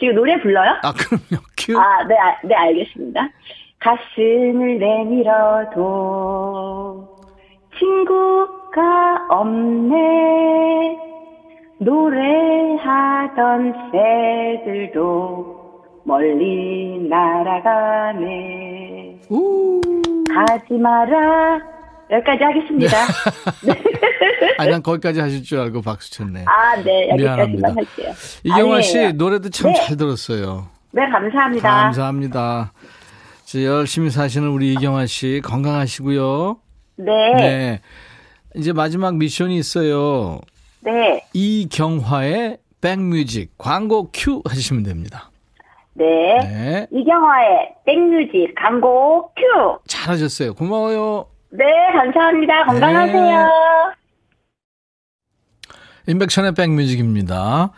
[0.00, 0.80] 지금 노래 불러요?
[0.82, 1.44] 아, 그럼요.
[1.56, 1.78] 큐.
[1.78, 3.28] 아, 네, 아, 네, 알겠습니다.
[3.78, 4.78] 가슴을
[5.76, 7.16] 내밀어도
[7.78, 11.11] 친구가 없네.
[11.84, 15.62] 노래하던 새들도
[16.04, 18.22] 멀리 날아가네.
[19.28, 19.80] 우.
[20.32, 21.60] 가지 마라.
[22.10, 22.96] 여기까지 하겠습니다.
[23.66, 23.74] 네.
[24.58, 26.44] 아니, 난 거기까지 하실 줄 알고 박수 쳤네.
[26.46, 27.14] 아, 네.
[27.16, 27.68] 미안합니다.
[27.74, 28.12] 할게요.
[28.44, 29.12] 이경화 씨 아니에요.
[29.14, 29.80] 노래도 참 네.
[29.80, 30.68] 잘 들었어요.
[30.92, 31.68] 네, 감사합니다.
[31.68, 32.72] 감사합니다.
[33.44, 36.58] 저 열심히 사시는 우리 이경화 씨 건강하시고요.
[36.96, 37.32] 네.
[37.36, 37.42] 네.
[37.42, 37.80] 네.
[38.54, 40.40] 이제 마지막 미션이 있어요.
[40.84, 41.24] 네.
[41.32, 45.30] 이경화의 백뮤직 광고 큐 하시면 됩니다.
[45.94, 46.04] 네.
[46.40, 46.86] 네.
[46.90, 49.78] 이경화의 백뮤직 광고 큐.
[49.86, 50.54] 잘하셨어요.
[50.54, 51.26] 고마워요.
[51.50, 51.64] 네,
[51.94, 52.64] 감사합니다.
[52.64, 53.46] 건강하세요.
[56.08, 57.70] 임백천의 백뮤직입니다.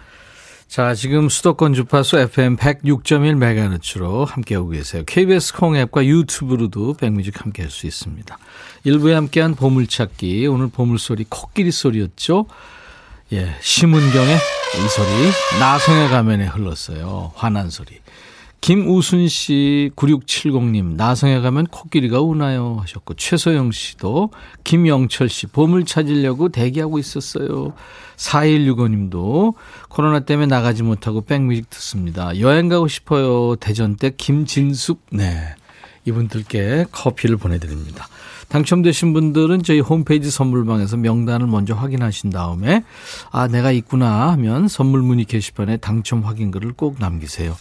[0.67, 5.03] 자, 지금 수도권 주파수 FM 106.1MHz로 함께하고 계세요.
[5.07, 8.39] KBS 콩 앱과 유튜브로도 백뮤직 함께할 수 있습니다.
[8.85, 12.47] 일부에 함께한 보물찾기, 오늘 보물소리 코끼리 소리였죠.
[13.33, 17.33] 예, 심은경의 이 소리, 나성의 가면에 흘렀어요.
[17.35, 18.01] 화난 소리.
[18.61, 22.79] 김우순 씨, 9670님, 나성에 가면 코끼리가 우나요?
[22.81, 24.31] 하셨고, 최소영 씨도,
[24.65, 27.75] 김영철 씨, 보물 찾으려고 대기하고 있었어요.
[28.17, 29.55] 4165님도,
[29.89, 32.39] 코로나 때문에 나가지 못하고 백뮤직 듣습니다.
[32.41, 33.57] 여행 가고 싶어요.
[33.57, 35.55] 대전댁 김진숙, 네.
[36.07, 38.09] 이분들께 커피를 보내드립니다.
[38.55, 42.85] 당첨되신 분들은 저희 홈페이지 선물방에서 명단을 먼저 확인하신 다음에,
[43.33, 47.57] 아, 내가 있구나 하면 선물 문의 게시판에 당첨 확인글을 꼭 남기세요.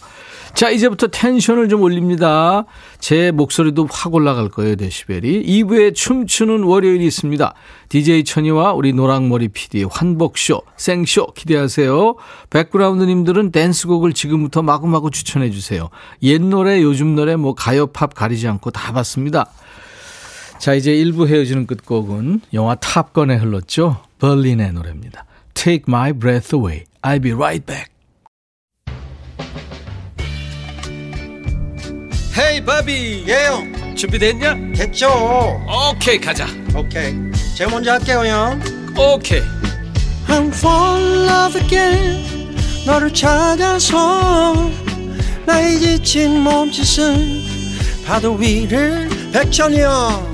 [0.54, 2.64] 자, 이제부터 텐션을 좀 올립니다.
[3.00, 5.42] 제 목소리도 확 올라갈 거예요, 데시벨이.
[5.44, 7.54] 2부에 춤추는 월요일이 있습니다.
[7.88, 12.14] DJ 천이와 우리 노랑머리 PD 환복쇼, 생쇼 기대하세요.
[12.50, 15.90] 백그라운드님들은 댄스곡을 지금부터 마구마구 추천해 주세요.
[16.22, 19.50] 옛 노래, 요즘 노래, 뭐 가요, 팝 가리지 않고 다 봤습니다.
[20.64, 24.02] 자, 이제 1부 헤어지는 끝곡은 영화 탑건에 흘렀죠.
[24.18, 25.26] 벌린의 노래입니다.
[25.52, 26.84] Take my breath away.
[27.02, 27.92] I'll be right back.
[32.38, 34.72] 헤이 바비 예영 준비됐냐?
[34.74, 35.10] 됐죠
[35.92, 37.12] 오케이 가자 오케이
[37.58, 38.58] 제가 먼저 할게요 형
[38.96, 39.42] 오케이
[40.28, 44.54] I'm fall in love again 너를 찾아서
[45.44, 47.42] 나의 지친 몸짓은
[48.06, 50.33] 파도 위를 백천이 형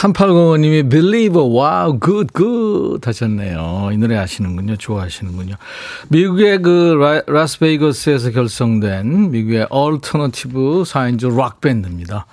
[0.00, 3.90] 3805님이 Believer, wow, good, good 하셨네요.
[3.92, 4.76] 이 노래 아시는군요.
[4.76, 5.56] 좋아하시는군요.
[6.08, 12.24] 미국의 그 라, 라스베이거스에서 결성된 미국의 alternative 4인조 락밴드입니다.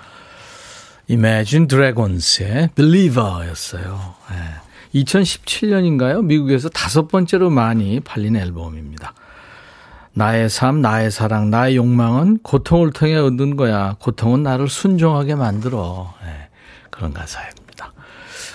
[1.09, 4.15] Imagine Dragons의 Believer였어요.
[4.31, 5.01] 네.
[5.01, 6.23] 2017년인가요?
[6.23, 9.13] 미국에서 다섯 번째로 많이 팔린 앨범입니다.
[10.13, 13.97] 나의 삶, 나의 사랑, 나의 욕망은 고통을 통해 얻는 거야.
[13.99, 16.13] 고통은 나를 순종하게 만들어.
[16.23, 16.46] 네.
[16.97, 17.93] 그런 가사입니다.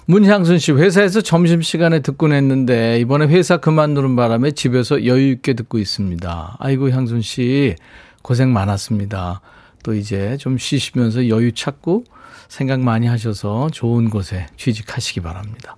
[0.07, 6.57] 문향순 씨, 회사에서 점심시간에 듣곤 했는데, 이번에 회사 그만두는 바람에 집에서 여유있게 듣고 있습니다.
[6.59, 7.76] 아이고, 향순 씨,
[8.22, 9.40] 고생 많았습니다.
[9.85, 12.05] 또 이제 좀 쉬시면서 여유 찾고
[12.48, 15.76] 생각 많이 하셔서 좋은 곳에 취직하시기 바랍니다.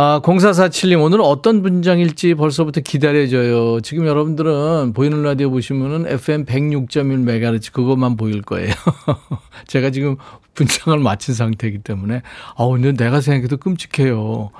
[0.00, 3.80] 아, 0447님, 오늘은 어떤 분장일지 벌써부터 기다려져요.
[3.80, 8.72] 지금 여러분들은 보이는 라디오 보시면은 FM 106.1MHz 그것만 보일 거예요.
[9.66, 10.14] 제가 지금
[10.54, 12.22] 분장을 마친 상태이기 때문에,
[12.56, 14.50] 아, 오늘 내가 생각해도 끔찍해요.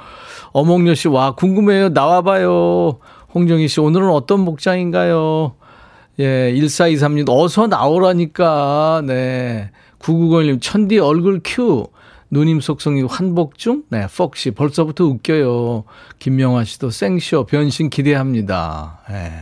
[0.51, 1.91] 어몽여 씨, 와, 궁금해요.
[1.91, 2.99] 나와봐요.
[3.33, 5.55] 홍정희 씨, 오늘은 어떤 목장인가요?
[6.19, 9.05] 예, 1423님, 어서 나오라니까.
[9.07, 9.71] 네.
[10.01, 11.87] 990님, 천디 얼굴 큐.
[12.31, 13.85] 누님 속성이 환복중?
[13.91, 15.85] 네, 폭씨 벌써부터 웃겨요.
[16.19, 19.01] 김명화 씨도 생쇼 변신 기대합니다.
[19.09, 19.33] 네.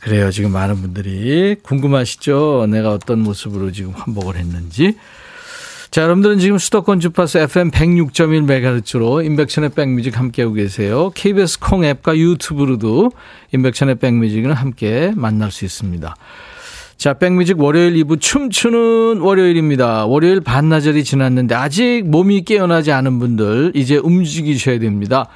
[0.00, 0.30] 그래요.
[0.30, 2.66] 지금 많은 분들이 궁금하시죠?
[2.68, 4.96] 내가 어떤 모습으로 지금 환복을 했는지.
[5.92, 11.10] 자, 여러분들은 지금 수도권 주파수 FM 106.1MHz로 인백션의 백뮤직 함께하고 계세요.
[11.14, 13.12] KBS 콩 앱과 유튜브로도
[13.52, 16.16] 인백션의 백뮤직을 함께 만날 수 있습니다.
[17.02, 20.06] 자, 백뮤직 월요일 2부 춤추는 월요일입니다.
[20.06, 25.26] 월요일 반나절이 지났는데 아직 몸이 깨어나지 않은 분들 이제 움직이셔야 됩니다.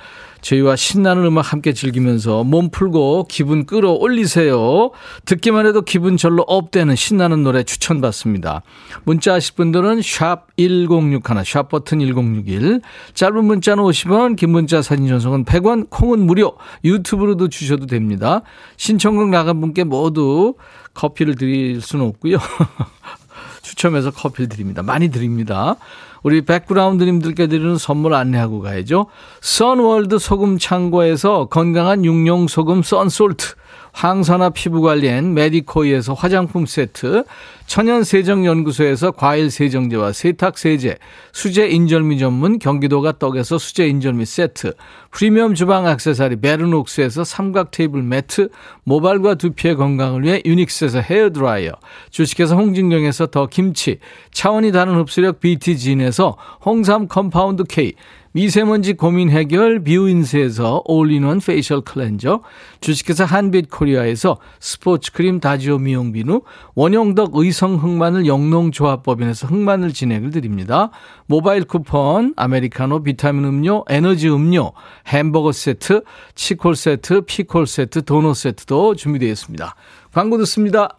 [0.46, 4.92] 저희와 신나는 음악 함께 즐기면서 몸 풀고 기분 끌어올리세요.
[5.24, 8.62] 듣기만 해도 기분 절로 업되는 신나는 노래 추천받습니다.
[9.02, 12.80] 문자 하실 분들은 샵 1061, 샵 버튼 1061.
[13.14, 16.56] 짧은 문자는 50원, 긴 문자 사진 전송은 100원, 콩은 무료.
[16.84, 18.42] 유튜브로도 주셔도 됩니다.
[18.76, 20.54] 신청곡 나간 분께 모두
[20.94, 22.38] 커피를 드릴 수는 없고요.
[23.62, 24.84] 추첨해서 커피를 드립니다.
[24.84, 25.74] 많이 드립니다.
[26.22, 29.06] 우리 백그라운드님들께 드리는 선물 안내하고 가야죠.
[29.40, 33.54] 선월드 소금 창고에서 건강한 육룡 소금 썬솔트.
[33.96, 37.24] 항산화 피부관리엔 메디코이에서 화장품 세트,
[37.66, 40.98] 천연세정연구소에서 과일세정제와 세탁세제,
[41.32, 44.74] 수제 인절미 전문 경기도가 떡에서 수제 인절미 세트,
[45.10, 48.50] 프리미엄 주방 악세사리 베르녹스에서 삼각 테이블 매트,
[48.84, 51.72] 모발과 두피의 건강을 위해 유닉스에서 헤어드라이어,
[52.10, 53.98] 주식회사 홍진경에서 더 김치,
[54.30, 57.94] 차원이 다른 흡수력 BT진에서 홍삼 compound K,
[58.36, 62.42] 미세먼지 고민 해결 뷰인스에서 all-in-one facial cleanser,
[62.80, 66.42] 주식회사 한빛코리아에서 스포츠 크림 다지오 미용 비누,
[66.74, 70.90] 원형덕 의성 흑마늘 영농조합법인에서 흑마늘 진행을 드립니다.
[71.24, 74.72] 모바일 쿠폰, 아메리카노 비타민 음료, 에너지 음료,
[75.06, 76.02] 햄버거 세트,
[76.34, 79.74] 치콜 세트, 피콜 세트, 도넛 세트도 준비되어 있습니다.
[80.12, 80.98] 광고 듣습니다.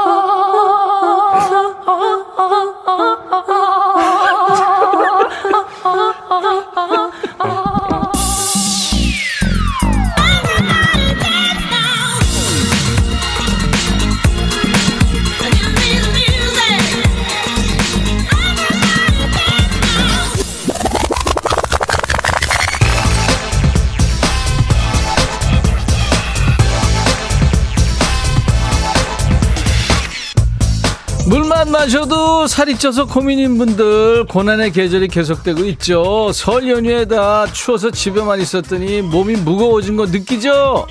[31.91, 36.31] 마셔도 살이 쪄서 고민인 분들 고난의 계절이 계속되고 있죠.
[36.31, 40.87] 설 연휴에다 추워서 집에만 있었더니 몸이 무거워진 거 느끼죠?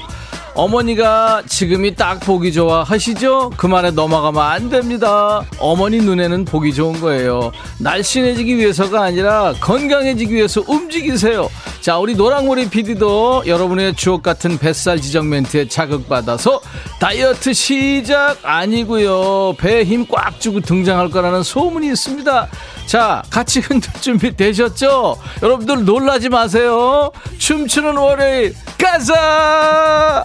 [0.54, 3.50] 어머니가 지금이 딱 보기 좋아 하시죠?
[3.56, 5.42] 그 말에 넘어가면 안 됩니다.
[5.58, 7.50] 어머니 눈에는 보기 좋은 거예요.
[7.78, 11.48] 날씬해지기 위해서가 아니라 건강해지기 위해서 움직이세요.
[11.80, 16.60] 자, 우리 노랑머리 PD도 여러분의 주옥 같은 뱃살 지정 멘트에 자극받아서
[17.00, 19.54] 다이어트 시작 아니고요.
[19.56, 22.48] 배에 힘 꽉 주고 등장할 거라는 소문이 있습니다.
[22.86, 25.16] 자, 같이 흔들 준비 되셨죠?
[25.42, 27.10] 여러분들 놀라지 마세요.
[27.38, 30.22] 춤추는 월요일 가자!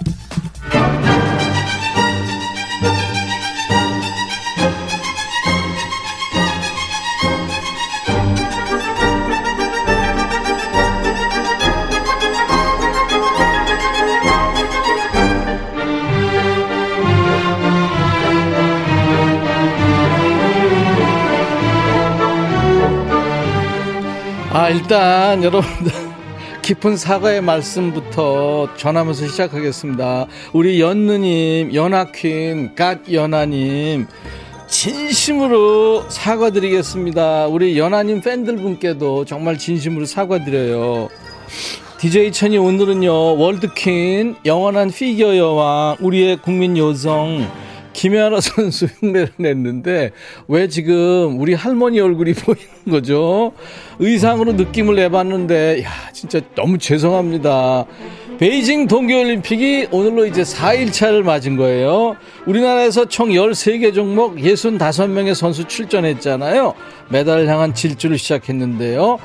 [24.65, 25.91] 아, 일단 여러분들
[26.63, 30.25] 깊은 사과의 말씀부터 전하면서 시작하겠습니다.
[30.54, 34.08] 우리 연느님, 연아퀸, 갓 연아님,
[34.65, 37.45] 진심으로 사과드리겠습니다.
[37.45, 41.10] 우리 연아님 팬들 분께도 정말 진심으로 사과드려요.
[41.99, 47.47] DJ 천이 오늘은요, 월드퀸, 영원한 피겨 여왕, 우리의 국민 요정,
[48.05, 50.11] 김연아 선수 흉내를 냈는데
[50.47, 53.53] 왜 지금 우리 할머니 얼굴이 보이는 거죠?
[53.97, 57.87] 의상으로 느낌을 내봤는데 야 진짜 너무 죄송합니다.
[58.37, 62.15] 베이징 동계올림픽이 오늘로 이제 4일차를 맞은 거예요.
[62.45, 66.75] 우리나라에서 총 13개 종목 65명의 선수 출전했잖아요.
[67.09, 69.17] 메달을 향한 질주를 시작했는데요.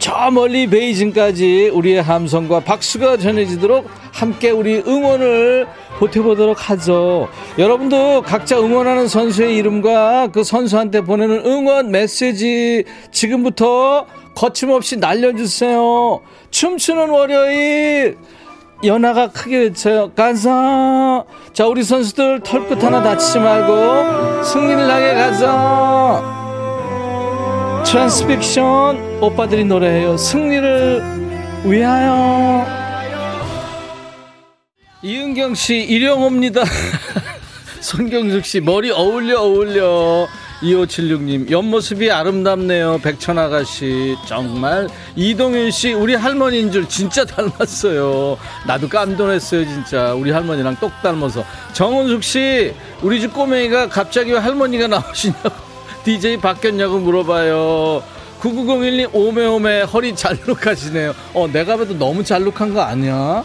[0.00, 5.66] 저 멀리 베이징까지 우리의 함성과 박수가 전해지도록 함께 우리 응원을
[5.98, 7.28] 보태보도록 하죠.
[7.58, 14.06] 여러분도 각자 응원하는 선수의 이름과 그 선수한테 보내는 응원 메시지 지금부터
[14.36, 16.20] 거침없이 날려주세요.
[16.50, 18.16] 춤추는 월요일
[18.84, 20.12] 연하가 크게 외쳐요.
[20.12, 21.24] 가자.
[21.52, 26.22] 자, 우리 선수들 털끝 하나 다치지 말고 승리를 향해 가자.
[27.84, 30.16] 트랜스픽션 오빠들이 노래해요.
[30.16, 31.02] 승리를
[31.64, 32.83] 위하여.
[35.04, 36.64] 이은경 씨, 일용옵니다.
[37.80, 40.26] 손경숙 씨, 머리 어울려, 어울려.
[40.62, 43.00] 2576님, 옆모습이 아름답네요.
[43.02, 44.16] 백천아가씨.
[44.26, 44.88] 정말.
[45.14, 48.38] 이동윤 씨, 우리 할머니인 줄 진짜 닮았어요.
[48.66, 50.14] 나도 깜놀했어요, 진짜.
[50.14, 51.44] 우리 할머니랑 똑 닮아서.
[51.74, 55.50] 정은숙 씨, 우리 집 꼬맹이가 갑자기 왜 할머니가 나오시냐고.
[56.04, 58.02] DJ 바뀌었냐고 물어봐요.
[58.40, 61.14] 9901님, 오메오메, 허리 잘룩하시네요.
[61.34, 63.44] 어, 내가 봐도 너무 잘룩한 거 아니야?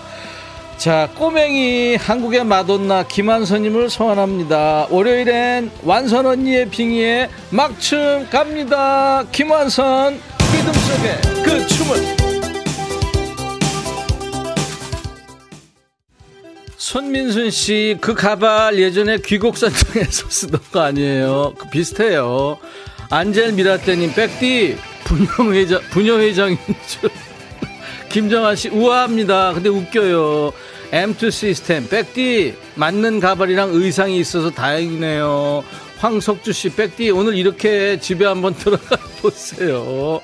[0.80, 4.88] 자, 꼬맹이 한국의 마돈나 김한선님을 소환합니다.
[4.90, 9.26] 월요일엔 완선 언니의 빙의에 막춤 갑니다.
[9.30, 10.18] 김완선
[10.54, 11.98] 믿음 속에 그 춤을.
[16.78, 21.56] 손민순 씨, 그 가발 예전에 귀곡산청에서 쓰던 거 아니에요?
[21.58, 22.58] 그 비슷해요.
[23.10, 26.58] 안젤 미라떼님, 백디, 분녀회장, 분녀회장인
[26.88, 27.12] 줄.
[28.10, 29.54] 김정아 씨, 우아합니다.
[29.54, 30.52] 근데 웃겨요.
[30.92, 35.64] M2 시스템, 백디, 맞는 가발이랑 의상이 있어서 다행이네요.
[36.00, 40.22] 황석주 씨, 백디, 오늘 이렇게 집에 한번 들어가 보세요.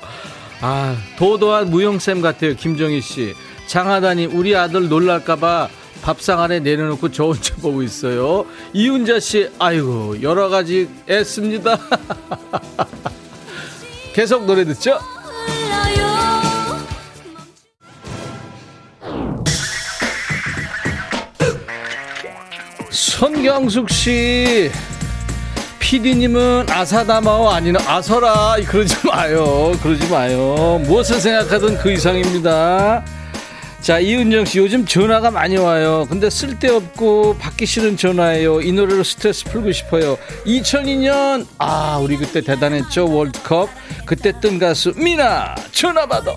[0.62, 2.56] 아, 도도한 무용쌤 같아요.
[2.56, 3.34] 김정희 씨.
[3.68, 5.70] 장하다님, 우리 아들 놀랄까봐
[6.02, 8.46] 밥상 안에 내려놓고 저 혼자 보고 있어요.
[8.74, 11.78] 이윤자 씨, 아이고, 여러 가지 애씁니다.
[14.14, 14.98] 계속 노래 듣죠?
[23.16, 24.70] 손경숙 씨,
[25.80, 29.72] PD님은 아사다마오 아니나 아서라 그러지 마요.
[29.82, 30.82] 그러지 마요.
[30.84, 33.06] 무엇을 생각하든 그 이상입니다.
[33.80, 36.06] 자, 이은정 씨, 요즘 전화가 많이 와요.
[36.10, 38.60] 근데 쓸데없고 받기 싫은 전화예요.
[38.60, 40.18] 이 노래로 스트레스 풀고 싶어요.
[40.46, 43.10] 2002년, 아, 우리 그때 대단했죠.
[43.10, 43.70] 월드컵.
[44.06, 46.36] 그때 뜬 가수, 미나, 전화 받아.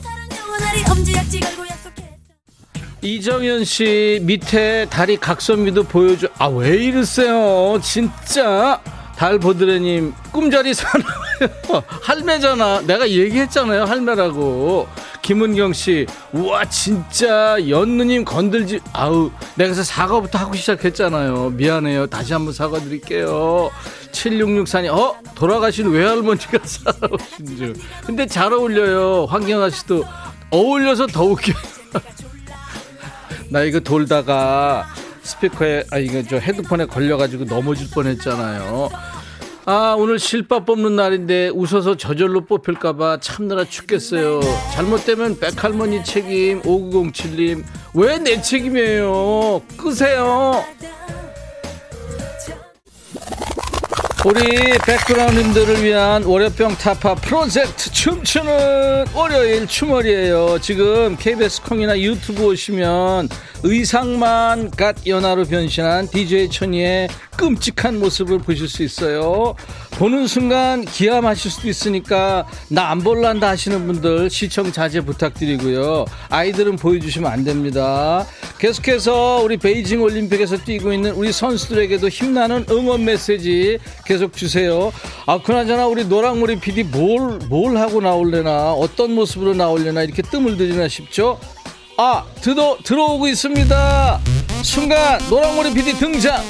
[3.01, 6.29] 이정현 씨 밑에 다리 각선미도 보여줘.
[6.39, 7.79] 아 왜 이러세요?
[7.83, 8.81] 진짜
[9.17, 11.85] 달 보드레님 꿈자리 사나워요.
[12.03, 12.83] 할매잖아.
[12.83, 13.85] 내가 얘기했잖아요.
[13.85, 14.89] 할매라고.
[15.23, 18.81] 김은경 씨, 우와 진짜 연누님 건들지.
[18.95, 21.51] 아우 내가 서 사과부터 하고 시작했잖아요.
[21.51, 22.07] 미안해요.
[22.07, 23.71] 다시 한번 사과드릴게요.
[24.13, 27.75] 7664님, 어 돌아가신 외할머니가 살아오신 줄.
[28.07, 29.27] 근데 잘 어울려요.
[29.27, 30.05] 황경아 씨도
[30.51, 31.57] 어울려서 더 웃겨요.
[33.51, 34.87] 나 이거 돌다가
[35.23, 38.91] 스피커에 아 이거 저 헤드폰에 걸려가지고 넘어질 뻔했잖아요.
[39.67, 44.41] 아 오늘 실밥 뽑는 날인데 웃어서 저절로 뽑힐까봐 참느라 죽겠어요.
[44.73, 49.63] 잘못되면 백할머니 책임 5907님 왜 내 책임이에요?
[49.77, 50.65] 끄세요.
[54.25, 60.59] 우리 백그라운드들을 위한 월요병 타파 프로젝트 춤추는 월요일 춤월이에요.
[60.61, 63.29] 지금 KBS 콩이나 유튜브 오시면
[63.63, 69.55] 의상만 갓 연하로 변신한 DJ 천이의 끔찍한 모습을 보실 수 있어요.
[69.93, 76.07] 보는 순간 기함하실 수도 있으니까 나 안 볼란다 하시는 분들 시청 자제 부탁드리고요.
[76.31, 78.25] 아이들은 보여주시면 안 됩니다.
[78.59, 84.91] 계속해서 우리 베이징 올림픽에서 뛰고 있는 우리 선수들에게도 힘나는 응원 메시지 계속 주세요.
[85.27, 90.89] 아, 그나저나 우리 노랑머리 PD 뭘, 뭘 하고 나올래나, 어떤 모습으로 나올래나 이렇게 뜸을 들이나
[90.89, 91.39] 싶죠?
[92.01, 94.21] 아, 들어, 들어오고 있습니다.
[94.63, 96.37] 순간 노랑머리 PD 등장.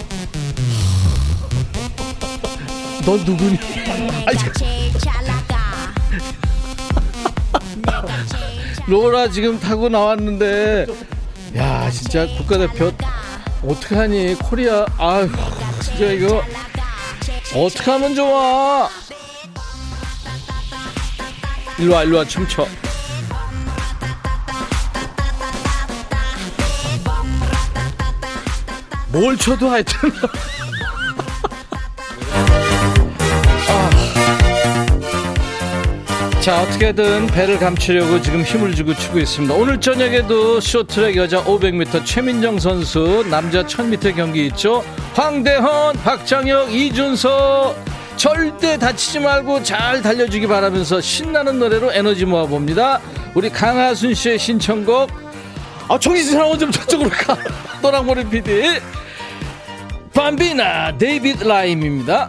[3.06, 3.58] 너 누구니?
[8.86, 10.84] 로라 지금 타고 나왔는데
[11.56, 12.92] 야 진짜 국가대표
[13.62, 15.30] 어떡하니 코리아 아유
[15.82, 16.42] 진짜 이거
[17.54, 18.90] 어떻게 하면 좋아
[21.78, 22.66] 일로와 일로와 춤춰
[29.10, 30.10] 뭘 쳐도 하여튼.
[36.40, 39.54] 자 어떻게든 배를 감추려고 지금 힘을 주고 추고 있습니다.
[39.54, 44.84] 오늘 저녁에도 쇼트랙 여자 500m 최민정 선수 남자 1000m 경기 있죠?
[45.14, 47.74] 황대헌 박장혁 이준서.
[48.16, 53.00] 절대 다치지 말고 잘 달려주기 바라면서 신나는 노래로 에너지 모아봅니다.
[53.34, 55.10] 우리 강하순 씨의 신청곡.
[55.88, 57.36] 아 정신 사람 좀 저쪽으로 가.
[57.80, 58.80] 노랑머리 PD
[60.18, 62.28] 밤비나 데이비드 라임입니다.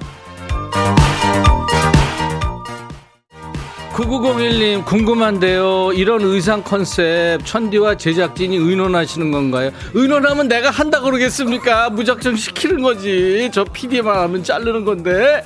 [3.93, 5.93] 9901님 궁금한데요.
[5.93, 9.71] 이런 의상 컨셉 천디와 제작진이 의논하시는 건가요?
[9.95, 11.89] 의논하면 내가 한다 그러겠습니까?
[11.89, 13.49] 무작정 시키는 거지.
[13.51, 15.43] 저 PD만 하면 자르는 건데.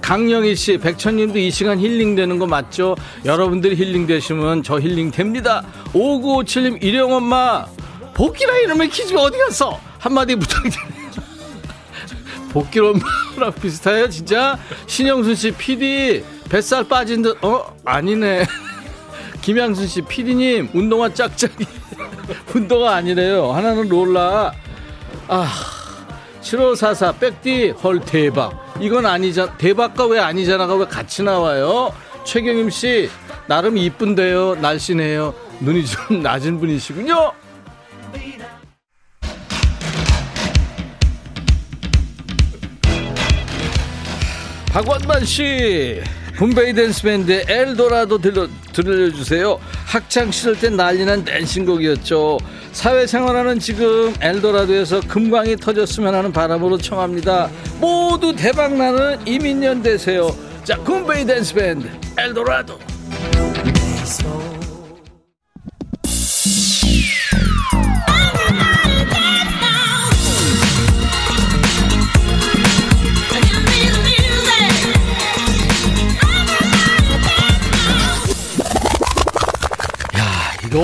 [0.00, 2.94] 강영희 씨 백천님도 이 시간 힐링 되는 거 맞죠?
[3.24, 5.64] 여러분들이 힐링 되시면 저 힐링 됩니다.
[5.92, 7.66] 5957님 일용 엄마
[8.14, 9.80] 복길아 이놈의 기지배 어디 갔어?
[9.98, 10.99] 한마디 부탁드립니다
[12.52, 14.58] 복길 엄마랑 비슷해요, 진짜?
[14.86, 17.76] 신영순 씨, PD, 뱃살 빠진 듯, 어?
[17.84, 18.44] 아니네.
[19.40, 21.64] 김양순 씨, PD님, 운동화 짝짝이.
[22.54, 23.52] 운동화 아니래요.
[23.52, 24.52] 하나는 롤러.
[25.28, 25.52] 아,
[26.40, 28.74] 7544, 백디, 헐, 대박.
[28.80, 29.56] 이건 아니잖아.
[29.56, 31.92] 대박과 왜 아니잖아가 왜 같이 나와요?
[32.24, 33.08] 최경임 씨,
[33.46, 34.56] 나름 이쁜데요.
[34.56, 35.34] 날씬해요.
[35.60, 37.32] 눈이 좀 낮은 분이시군요.
[44.72, 46.00] 박원만 씨,
[46.36, 49.58] 분베이 댄스 밴드 엘도라도 들려, 들려주세요.
[49.84, 52.38] 학창 시절 때 난리난 댄싱곡이었죠.
[52.70, 57.50] 사회생활하는 지금 엘도라도에서 금광이 터졌으면 하는 바람으로 청합니다.
[57.80, 60.30] 모두 대박나는 이민년 되세요.
[60.62, 62.78] 자, 분베이 댄스 밴드 엘도라도.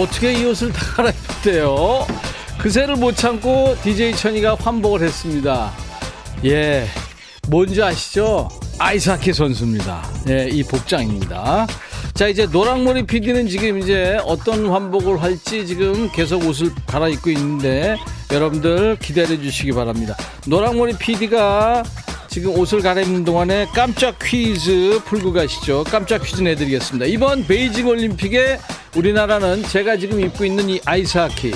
[0.01, 2.07] 어떻게 이 옷을 다 갈아입었대요?
[2.59, 5.72] 그새를 못 참고 DJ 천이가 환복을 했습니다.
[6.44, 6.86] 예,
[7.49, 8.49] 뭔지 아시죠?
[8.78, 10.03] 아이스하키 선수입니다.
[10.28, 11.66] 예, 이 복장입니다.
[12.12, 17.97] 자, 이제 노랑머리 PD는 지금 이제 어떤 환복을 할지 지금 계속 옷을 갈아입고 있는데
[18.32, 20.16] 여러분들 기다려 주시기 바랍니다.
[20.47, 21.82] 노랑머리 PD가
[22.37, 25.84] 지금 옷을 갈아입는 동안에 깜짝 퀴즈 풀고 가시죠.
[25.84, 27.07] 깜짝 퀴즈 내드리겠습니다.
[27.07, 28.59] 이번 베이징 올림픽에
[28.95, 31.55] 우리나라는 제가 지금 입고 있는 이 아이스하키,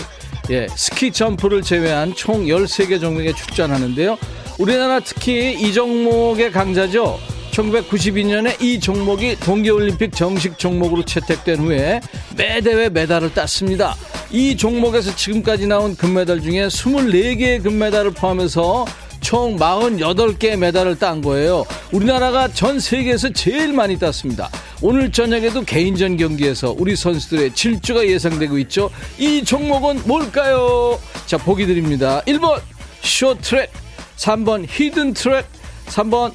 [0.49, 4.17] 예, 스키 점프를 제외한 총 13개 종목에 출전하는데요.
[4.59, 7.19] 우리나라 특히 이 종목의 강자죠.
[7.51, 12.01] 1992년에 이 종목이 동계올림픽 정식 종목으로 채택된 후에
[12.39, 13.97] 매 대회 메달을 땄습니다.
[14.31, 18.87] 이 종목에서 지금까지 나온 금메달 중에 24개의 금메달을 포함해서
[19.21, 21.65] 총 48개 메달을 딴 거예요.
[21.93, 24.51] 우리나라가 전 세계에서 제일 많이 땄습니다.
[24.83, 28.91] 오늘 저녁에도 개인전 경기에서 우리 선수들의 질주가 예상되고 있죠.
[29.19, 30.99] 이 종목은 뭘까요?
[31.27, 32.23] 자, 보기 드립니다.
[32.27, 32.61] 1번
[33.03, 33.71] 쇼트랙,
[34.17, 35.47] 3번 hidden track,
[35.87, 36.33] 3번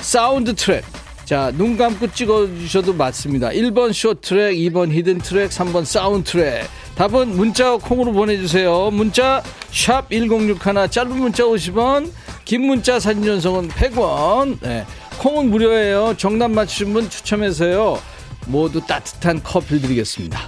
[0.00, 0.84] 사운드 트랙.
[1.24, 3.48] 자, 눈 감고 찍어주셔도 맞습니다.
[3.50, 6.66] 1번 쇼트랙, 2번 hidden track, 3번 사운드 트랙.
[6.98, 8.90] 답은 문자 콩으로 보내주세요.
[8.90, 9.40] 문자
[9.70, 12.10] 샵 1061, 짧은 문자 50원,
[12.44, 14.58] 긴 문자 사진 전송은 100원.
[14.60, 14.84] 네.
[15.20, 16.14] 콩은 무료예요.
[16.18, 18.00] 정답 맞추신 분 추첨해서요.
[18.48, 20.40] 모두 따뜻한 커피 드리겠습니다.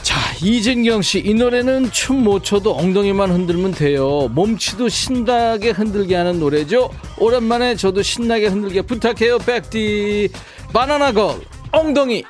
[0.00, 4.28] 자, 이진경 씨, 이 노래는 춤 못 춰도 엉덩이만 흔들면 돼요.
[4.28, 6.88] 몸치도 신나게 흔들게 하는 노래죠.
[7.18, 10.30] 오랜만에 저도 신나게 흔들게 부탁해요, 백디.
[10.72, 11.42] 바나나 걸,
[11.72, 12.24] 엉덩이.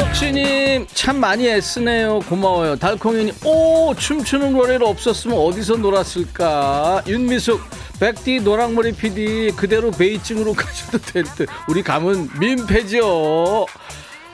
[0.00, 2.20] 폭시님 참 많이 애쓰네요.
[2.28, 2.76] 고마워요.
[2.76, 7.02] 달콩이님 오 춤추는 노래를 없었으면 어디서 놀았을까?
[7.06, 7.62] 윤미숙
[7.98, 11.48] 백디 노랑머리 PD 그대로 베이징으로 가셔도 될 듯.
[11.66, 13.64] 우리 가면 민폐죠.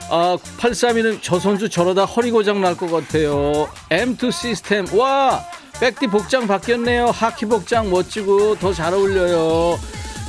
[0.09, 3.69] 아, 832는 저 선수 저러다 허리 고장 날 것 같아요.
[3.89, 4.85] M2 시스템.
[4.93, 5.41] 와
[5.79, 7.05] 백디 복장 바뀌었네요.
[7.05, 9.79] 하키 복장 멋지고 더 잘 어울려요.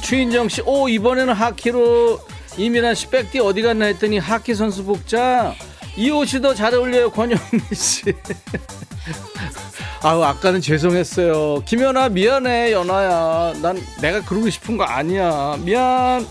[0.00, 2.20] 추인정 씨, 오 이번에는 하키로
[2.56, 5.54] 이민아 씨 백디 어디 갔나 했더니 하키 선수 복장
[5.96, 8.04] 이 옷이 더 잘 어울려요 권영미 씨.
[10.02, 11.62] 아우 아까는 죄송했어요.
[11.64, 13.54] 김연아 미안해 연아야.
[13.62, 15.56] 난 내가 그러고 싶은 거 아니야.
[15.60, 16.26] 미안.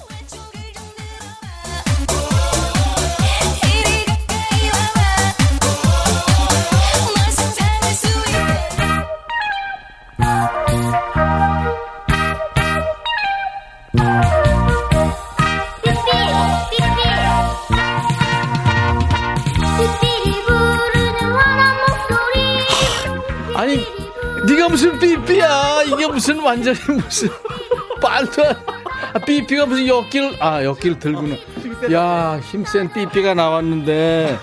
[24.47, 25.83] 네가 무슨 삐삐야?
[25.83, 27.29] 이게 무슨 완전히 무슨
[28.05, 28.27] 안
[29.13, 31.37] 아, 삐삐가 무슨 역기를 아 역기를 들고는
[31.91, 34.37] 야 힘센 삐삐가 나왔는데.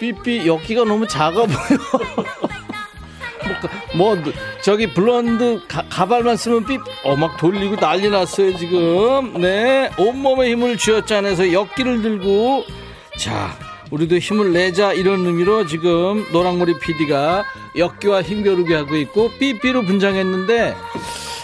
[0.00, 1.46] 삐삐 역기가 너무 작아 보여.
[3.96, 9.40] 뭐, 뭐 저기 블론드 가, 발만 쓰면 삐 어 막 돌리고 난리 났어요 지금.
[9.40, 12.64] 네 온몸에 힘을 쥐어짜내서 역기를 들고.
[13.18, 13.56] 자
[13.90, 17.44] 우리도 힘을 내자 이런 의미로 지금 노랑머리 PD가
[17.76, 20.74] 역기와 힘겨루게 하고 있고 삐삐로 분장했는데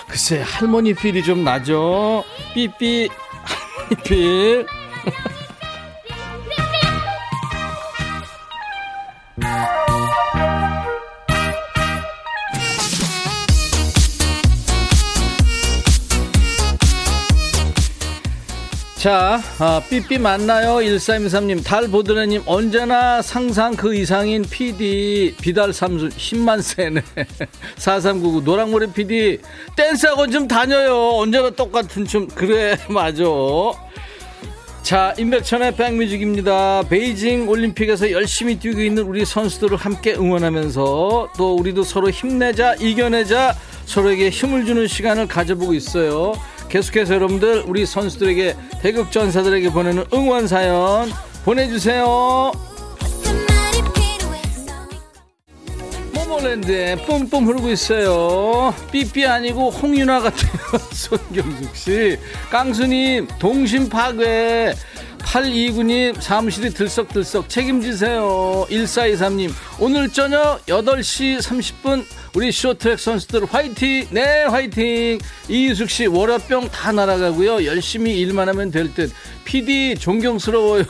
[0.08, 2.24] 글쎄 할머니 필이 좀 나죠?
[2.54, 3.08] 삐삐
[3.88, 4.66] 할머니 필
[19.00, 20.74] 자, 아, 삐삐 맞나요?
[20.74, 27.02] 1323님, 달 보드레님, 언제나 상상 그 이상인 PD, 비달 삼순, 힘만 세네.
[27.78, 29.38] 4399, 노랑머리 PD,
[29.74, 31.12] 댄스학원 좀 다녀요.
[31.14, 32.28] 언제나 똑같은 춤.
[32.28, 33.24] 그래, 맞아.
[34.82, 36.82] 자, 임백천의 백뮤직입니다.
[36.90, 43.54] 베이징 올림픽에서 열심히 뛰고 있는 우리 선수들을 함께 응원하면서 또 우리도 서로 힘내자, 이겨내자,
[43.86, 46.34] 서로에게 힘을 주는 시간을 가져보고 있어요.
[46.70, 51.10] 계속해서 여러분들 우리 선수들에게 대극 전사들에게 보내는 응원 사연
[51.44, 52.52] 보내주세요.
[56.14, 58.72] 모모랜드에 뿜뿜 흐르고 있어요.
[58.92, 60.52] 삐삐 아니고 홍윤아 같아요.
[60.92, 62.18] 손경숙 씨.
[62.50, 64.72] 깡수님, 동심 파괴.
[65.22, 68.66] 829님, 사무실이 들썩들썩 책임지세요.
[68.68, 72.04] 1423님, 오늘 저녁 8시 30분
[72.34, 74.06] 우리 쇼트랙 선수들 화이팅!
[74.10, 75.18] 네, 화이팅!
[75.48, 77.64] 이유숙 씨, 월화병 다 날아가고요.
[77.64, 79.12] 열심히 일만 하면 될 듯.
[79.44, 80.84] PD 존경스러워요.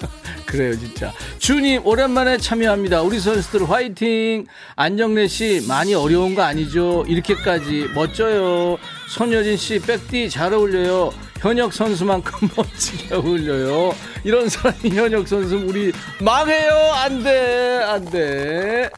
[0.46, 1.12] 그래요, 진짜.
[1.38, 3.02] 주님, 오랜만에 참여합니다.
[3.02, 4.46] 우리 선수들 화이팅!
[4.76, 7.04] 안정래 씨, 많이 어려운 거 아니죠?
[7.08, 8.78] 이렇게까지 멋져요.
[9.08, 11.12] 손여진 씨, 백디 잘 어울려요.
[11.42, 13.92] 현역 선수만큼 멋지게 어울려요.
[14.22, 16.72] 이런 사람이 현역 선수 우리 망해요.
[16.94, 17.82] 안 돼.
[17.84, 18.88] 안 돼.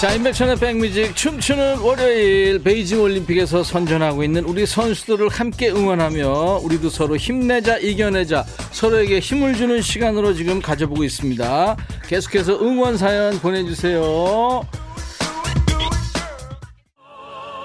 [0.00, 7.16] 자, 인백천의 백뮤직 춤추는 월요일 베이징 올림픽에서 선전하고 있는 우리 선수들을 함께 응원하며 우리도 서로
[7.16, 11.76] 힘내자 이겨내자 서로에게 힘을 주는 시간으로 지금 가져보고 있습니다.
[12.08, 14.66] 계속해서 응원 사연 보내주세요.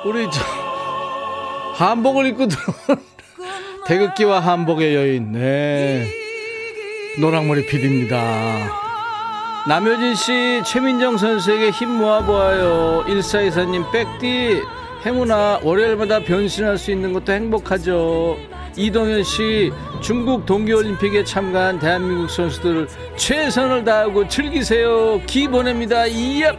[0.05, 0.66] 우리 저
[1.77, 2.47] 한복을 입고
[3.85, 6.11] 태극기와 한복의 여인 네
[7.19, 8.87] 노랑머리 PD입니다.
[9.67, 13.03] 남효진 씨, 최민정 선수에게 힘 모아보아요.
[13.07, 14.61] 1424님, 백디,
[15.05, 18.37] 행운아, 월요일마다 변신할 수 있는 것도 행복하죠.
[18.75, 19.71] 이동현 씨,
[20.01, 25.21] 중국 동계올림픽에 참가한 대한민국 선수들 최선을 다하고 즐기세요.
[25.27, 26.07] 기 보냅니다.
[26.07, 26.53] 이야!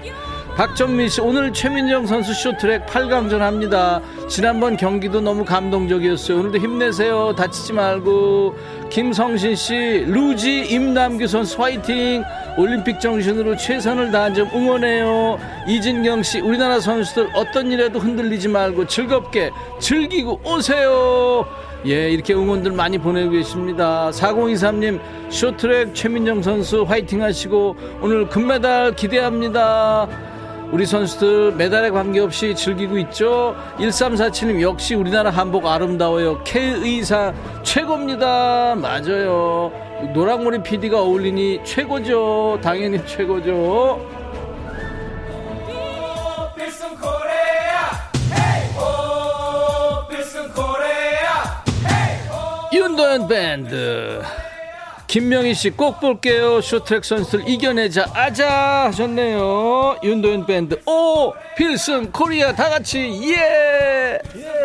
[0.59, 4.01] 박정민 씨, 오늘 최민정 선수 쇼트랙 8강전 합니다.
[4.29, 6.37] 지난번 경기도 너무 감동적이었어요.
[6.37, 7.33] 오늘도 힘내세요.
[7.37, 8.57] 다치지 말고.
[8.91, 12.25] 김성신 씨, 루지 임남규 선수 화이팅!
[12.57, 15.39] 올림픽 정신으로 최선을 다한 점 응원해요.
[15.69, 21.47] 이진경 씨, 우리나라 선수들 어떤 일에도 흔들리지 말고 즐겁게 즐기고 오세요.
[21.87, 24.11] 예, 이렇게 응원들 많이 보내고 계십니다.
[24.11, 24.99] 4023님,
[25.31, 30.28] 쇼트랙 최민정 선수 화이팅 하시고 오늘 금메달 기대합니다.
[30.71, 33.57] 우리 선수들 메달에 관계없이 즐기고 있죠.
[33.79, 36.45] 1347님 역시 우리나라 한복 아름다워요.
[36.45, 38.75] K의사 최고입니다.
[38.77, 39.73] 맞아요.
[40.13, 42.61] 노랑머리 PD가 어울리니 최고죠.
[42.63, 44.19] 당연히 최고죠.
[52.71, 54.23] 윤도현 밴드
[55.09, 56.61] 김명희 씨 꼭 볼게요.
[56.61, 59.97] 쇼트랙 선수들 이겨내자 아자 하셨네요.
[60.05, 62.99] 윤도현 밴드 오 필승 코리아 다 같이
[63.33, 64.19] 예.
[64.37, 64.59] 예.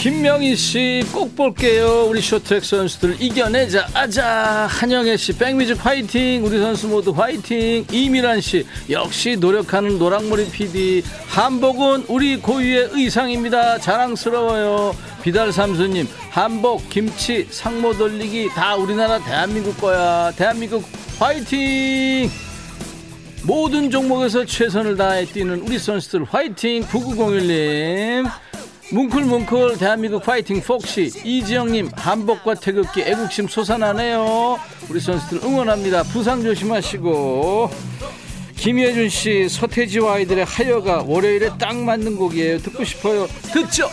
[0.00, 2.06] 김명희 씨 꼭 볼게요.
[2.08, 3.86] 우리 쇼트랙 선수들 이겨내자.
[3.92, 4.66] 아자.
[4.70, 6.42] 한영애 씨 back music 화이팅.
[6.42, 7.84] 우리 선수 모두 화이팅.
[7.92, 11.02] 이미란 씨 역시 노력하는 노랑머리 PD.
[11.28, 13.76] 한복은 우리 고유의 의상입니다.
[13.78, 14.96] 자랑스러워요.
[15.22, 20.32] 비달 삼수님 한복, 김치, 상모 돌리기 다 우리나라 대한민국 거야.
[20.34, 20.82] 대한민국
[21.18, 22.30] 화이팅.
[23.42, 28.30] 모든 종목에서 최선을 다해 뛰는 우리 선수들 화이팅 9901님
[28.92, 31.12] 뭉클뭉클 대한민국 파이팅 폭시.
[31.24, 34.58] 이지영님 한복과 태극기 애국심 솟아나네요.
[34.88, 36.02] 우리 선수들 응원합니다.
[36.04, 37.70] 부상 조심하시고.
[38.56, 42.58] 김예준 씨 서태지와 아이들의 하여가 월요일에 딱 맞는 곡이에요.
[42.58, 43.26] 듣고 싶어요.
[43.52, 43.88] 듣죠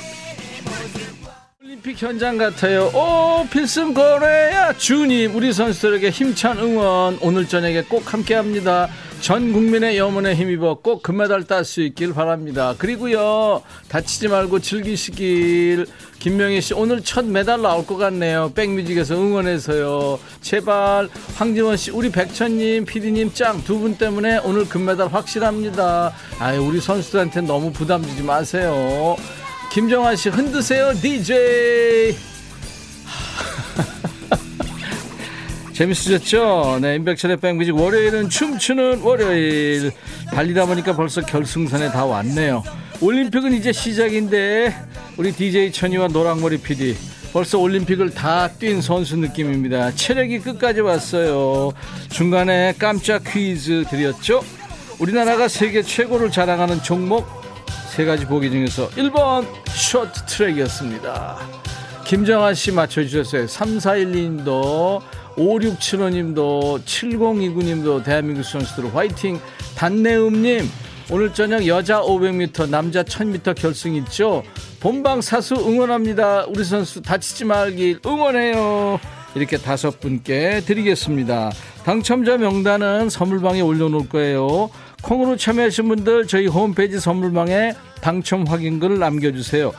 [1.87, 8.89] 올림픽 현장 같아요 오 필승 거래야 주님 우리 선수들에게 힘찬 응원 오늘 저녁에 꼭 함께합니다
[9.21, 12.75] 전 국민의 염원에 힘입어 꼭 금메달 딸 수 있길 바랍니다.
[12.77, 15.87] 그리고요, 다치지 말고 즐기시길.
[16.19, 18.51] 김명희 씨, 오늘 첫 메달 나올 것 같네요.
[18.53, 20.19] 백뮤직에서 응원해서요.
[20.41, 26.13] 제발, 황지원 씨, 우리 백천님, 피디님 짱 두 분 때문에 오늘 금메달 확실합니다.
[26.37, 29.15] 아유, 우리 선수들한테 너무 부담 주지 마세요.
[29.71, 32.15] 김정아 씨, 흔드세요, DJ.
[35.73, 36.79] 재밌으셨죠?
[36.81, 39.91] 네, 임백천의 백뮤직 월요일은 춤추는 월요일
[40.31, 42.63] 달리다 보니까 벌써 결승선에 다 왔네요.
[43.01, 44.73] 올림픽은 이제 시작인데
[45.17, 46.97] 우리 DJ 천이와 노랑머리 PD
[47.31, 49.91] 벌써 올림픽을 다 뛴 선수 느낌입니다.
[49.91, 51.73] 체력이 끝까지 왔어요.
[52.09, 54.43] 중간에 깜짝 퀴즈 드렸죠?
[54.97, 57.27] 우리나라가 세계 최고를 자랑하는 종목
[57.97, 61.35] 세 가지 보기 중에서 1번 쇼트 트랙이었습니다.
[62.05, 63.47] 김정아 씨 맞춰주셨어요.
[63.47, 65.01] 3412님도
[65.35, 69.39] 5675님도 7029님도 대한민국 선수들 화이팅.
[69.75, 70.69] 단내음님
[71.09, 74.43] 오늘 저녁 여자 500m 남자 1000m 결승 있죠?
[74.79, 76.45] 본방 사수 응원합니다.
[76.49, 78.99] 우리 선수 다치지 말길 응원해요.
[79.33, 81.51] 이렇게 다섯 분께 드리겠습니다.
[81.83, 84.69] 당첨자 명단은 선물방에 올려놓을 거예요.
[85.01, 89.73] 콩으로 참여하신 분들 저희 홈페이지 선물방에 당첨 확인글을 남겨주세요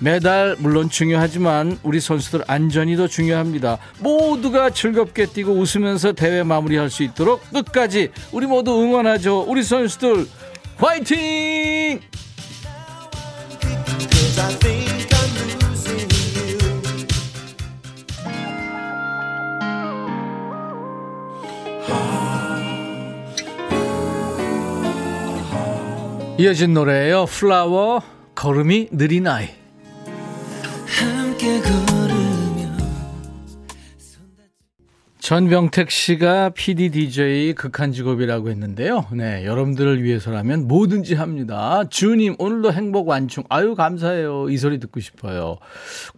[0.00, 3.78] 매달 물론 중요하지만 우리 선수들 안전이 더 중요합니다.
[4.00, 9.44] 모두가 즐겁게 뛰고 웃으면서 대회 마무리할 수 있도록 끝까지 우리 모두 응원하죠.
[9.46, 10.26] 우리 선수들
[10.76, 12.00] 화이팅!
[26.36, 27.26] 이어진 노래예요.
[27.26, 28.02] 플라워
[28.34, 29.48] 걸음이 느린 아이.
[35.20, 39.06] 전병택 씨가 PD DJ 극한 직업이라고 했는데요.
[39.12, 41.84] 네, 여러분들을 위해서라면 뭐든지 합니다.
[41.88, 43.44] 주님, 오늘도 행복 완충.
[43.48, 44.50] 아유, 감사해요.
[44.50, 45.56] 이 소리 듣고 싶어요.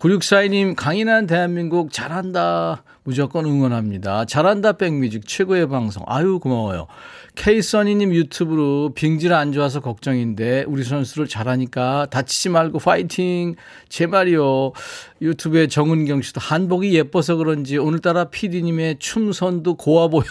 [0.00, 2.82] 9642님, 강인한 대한민국 잘한다.
[3.04, 4.24] 무조건 응원합니다.
[4.24, 6.02] 잘한다 백뮤직 최고의 방송.
[6.08, 6.88] 아유, 고마워요.
[7.36, 13.54] 케이써니님 유튜브로 빙질 안 좋아서 걱정인데 우리 선수를 잘하니까 다치지 말고 파이팅.
[13.88, 14.72] 제 말이요.
[15.20, 20.24] 유튜브에 정은경 씨도 한복이 예뻐서 그런지 오늘따라 PD님의 춤선도 고와 보여요.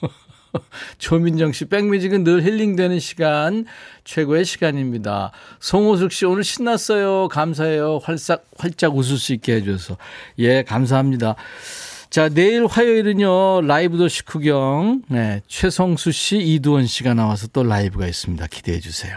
[0.98, 3.64] 조민정 씨, 백뮤직은 늘 힐링되는 시간,
[4.04, 5.32] 최고의 시간입니다.
[5.60, 7.28] 송호숙 씨, 오늘 신났어요.
[7.28, 8.00] 감사해요.
[8.02, 9.96] 활짝, 활짝 웃을 수 있게 해줘서.
[10.38, 11.36] 예, 감사합니다.
[12.12, 15.00] 자, 내일 화요일은요, 라이브 도시 구경.
[15.08, 18.48] 네, 최성수 씨, 이두원 씨가 나와서 또 라이브가 있습니다.
[18.48, 19.16] 기대해 주세요.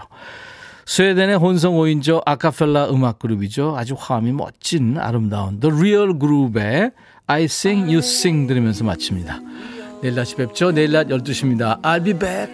[0.86, 3.76] 스웨덴의 혼성 5인조 아카펠라 음악 그룹이죠.
[3.78, 6.92] 아주 화음이 멋진 아름다운 The Real Group의
[7.28, 9.42] I Sing You Sing 들으면서 마칩니다.
[10.02, 10.72] 내일 다시 뵙죠.
[10.72, 11.82] 내일 낮 12시입니다.
[11.82, 12.50] I'll be back.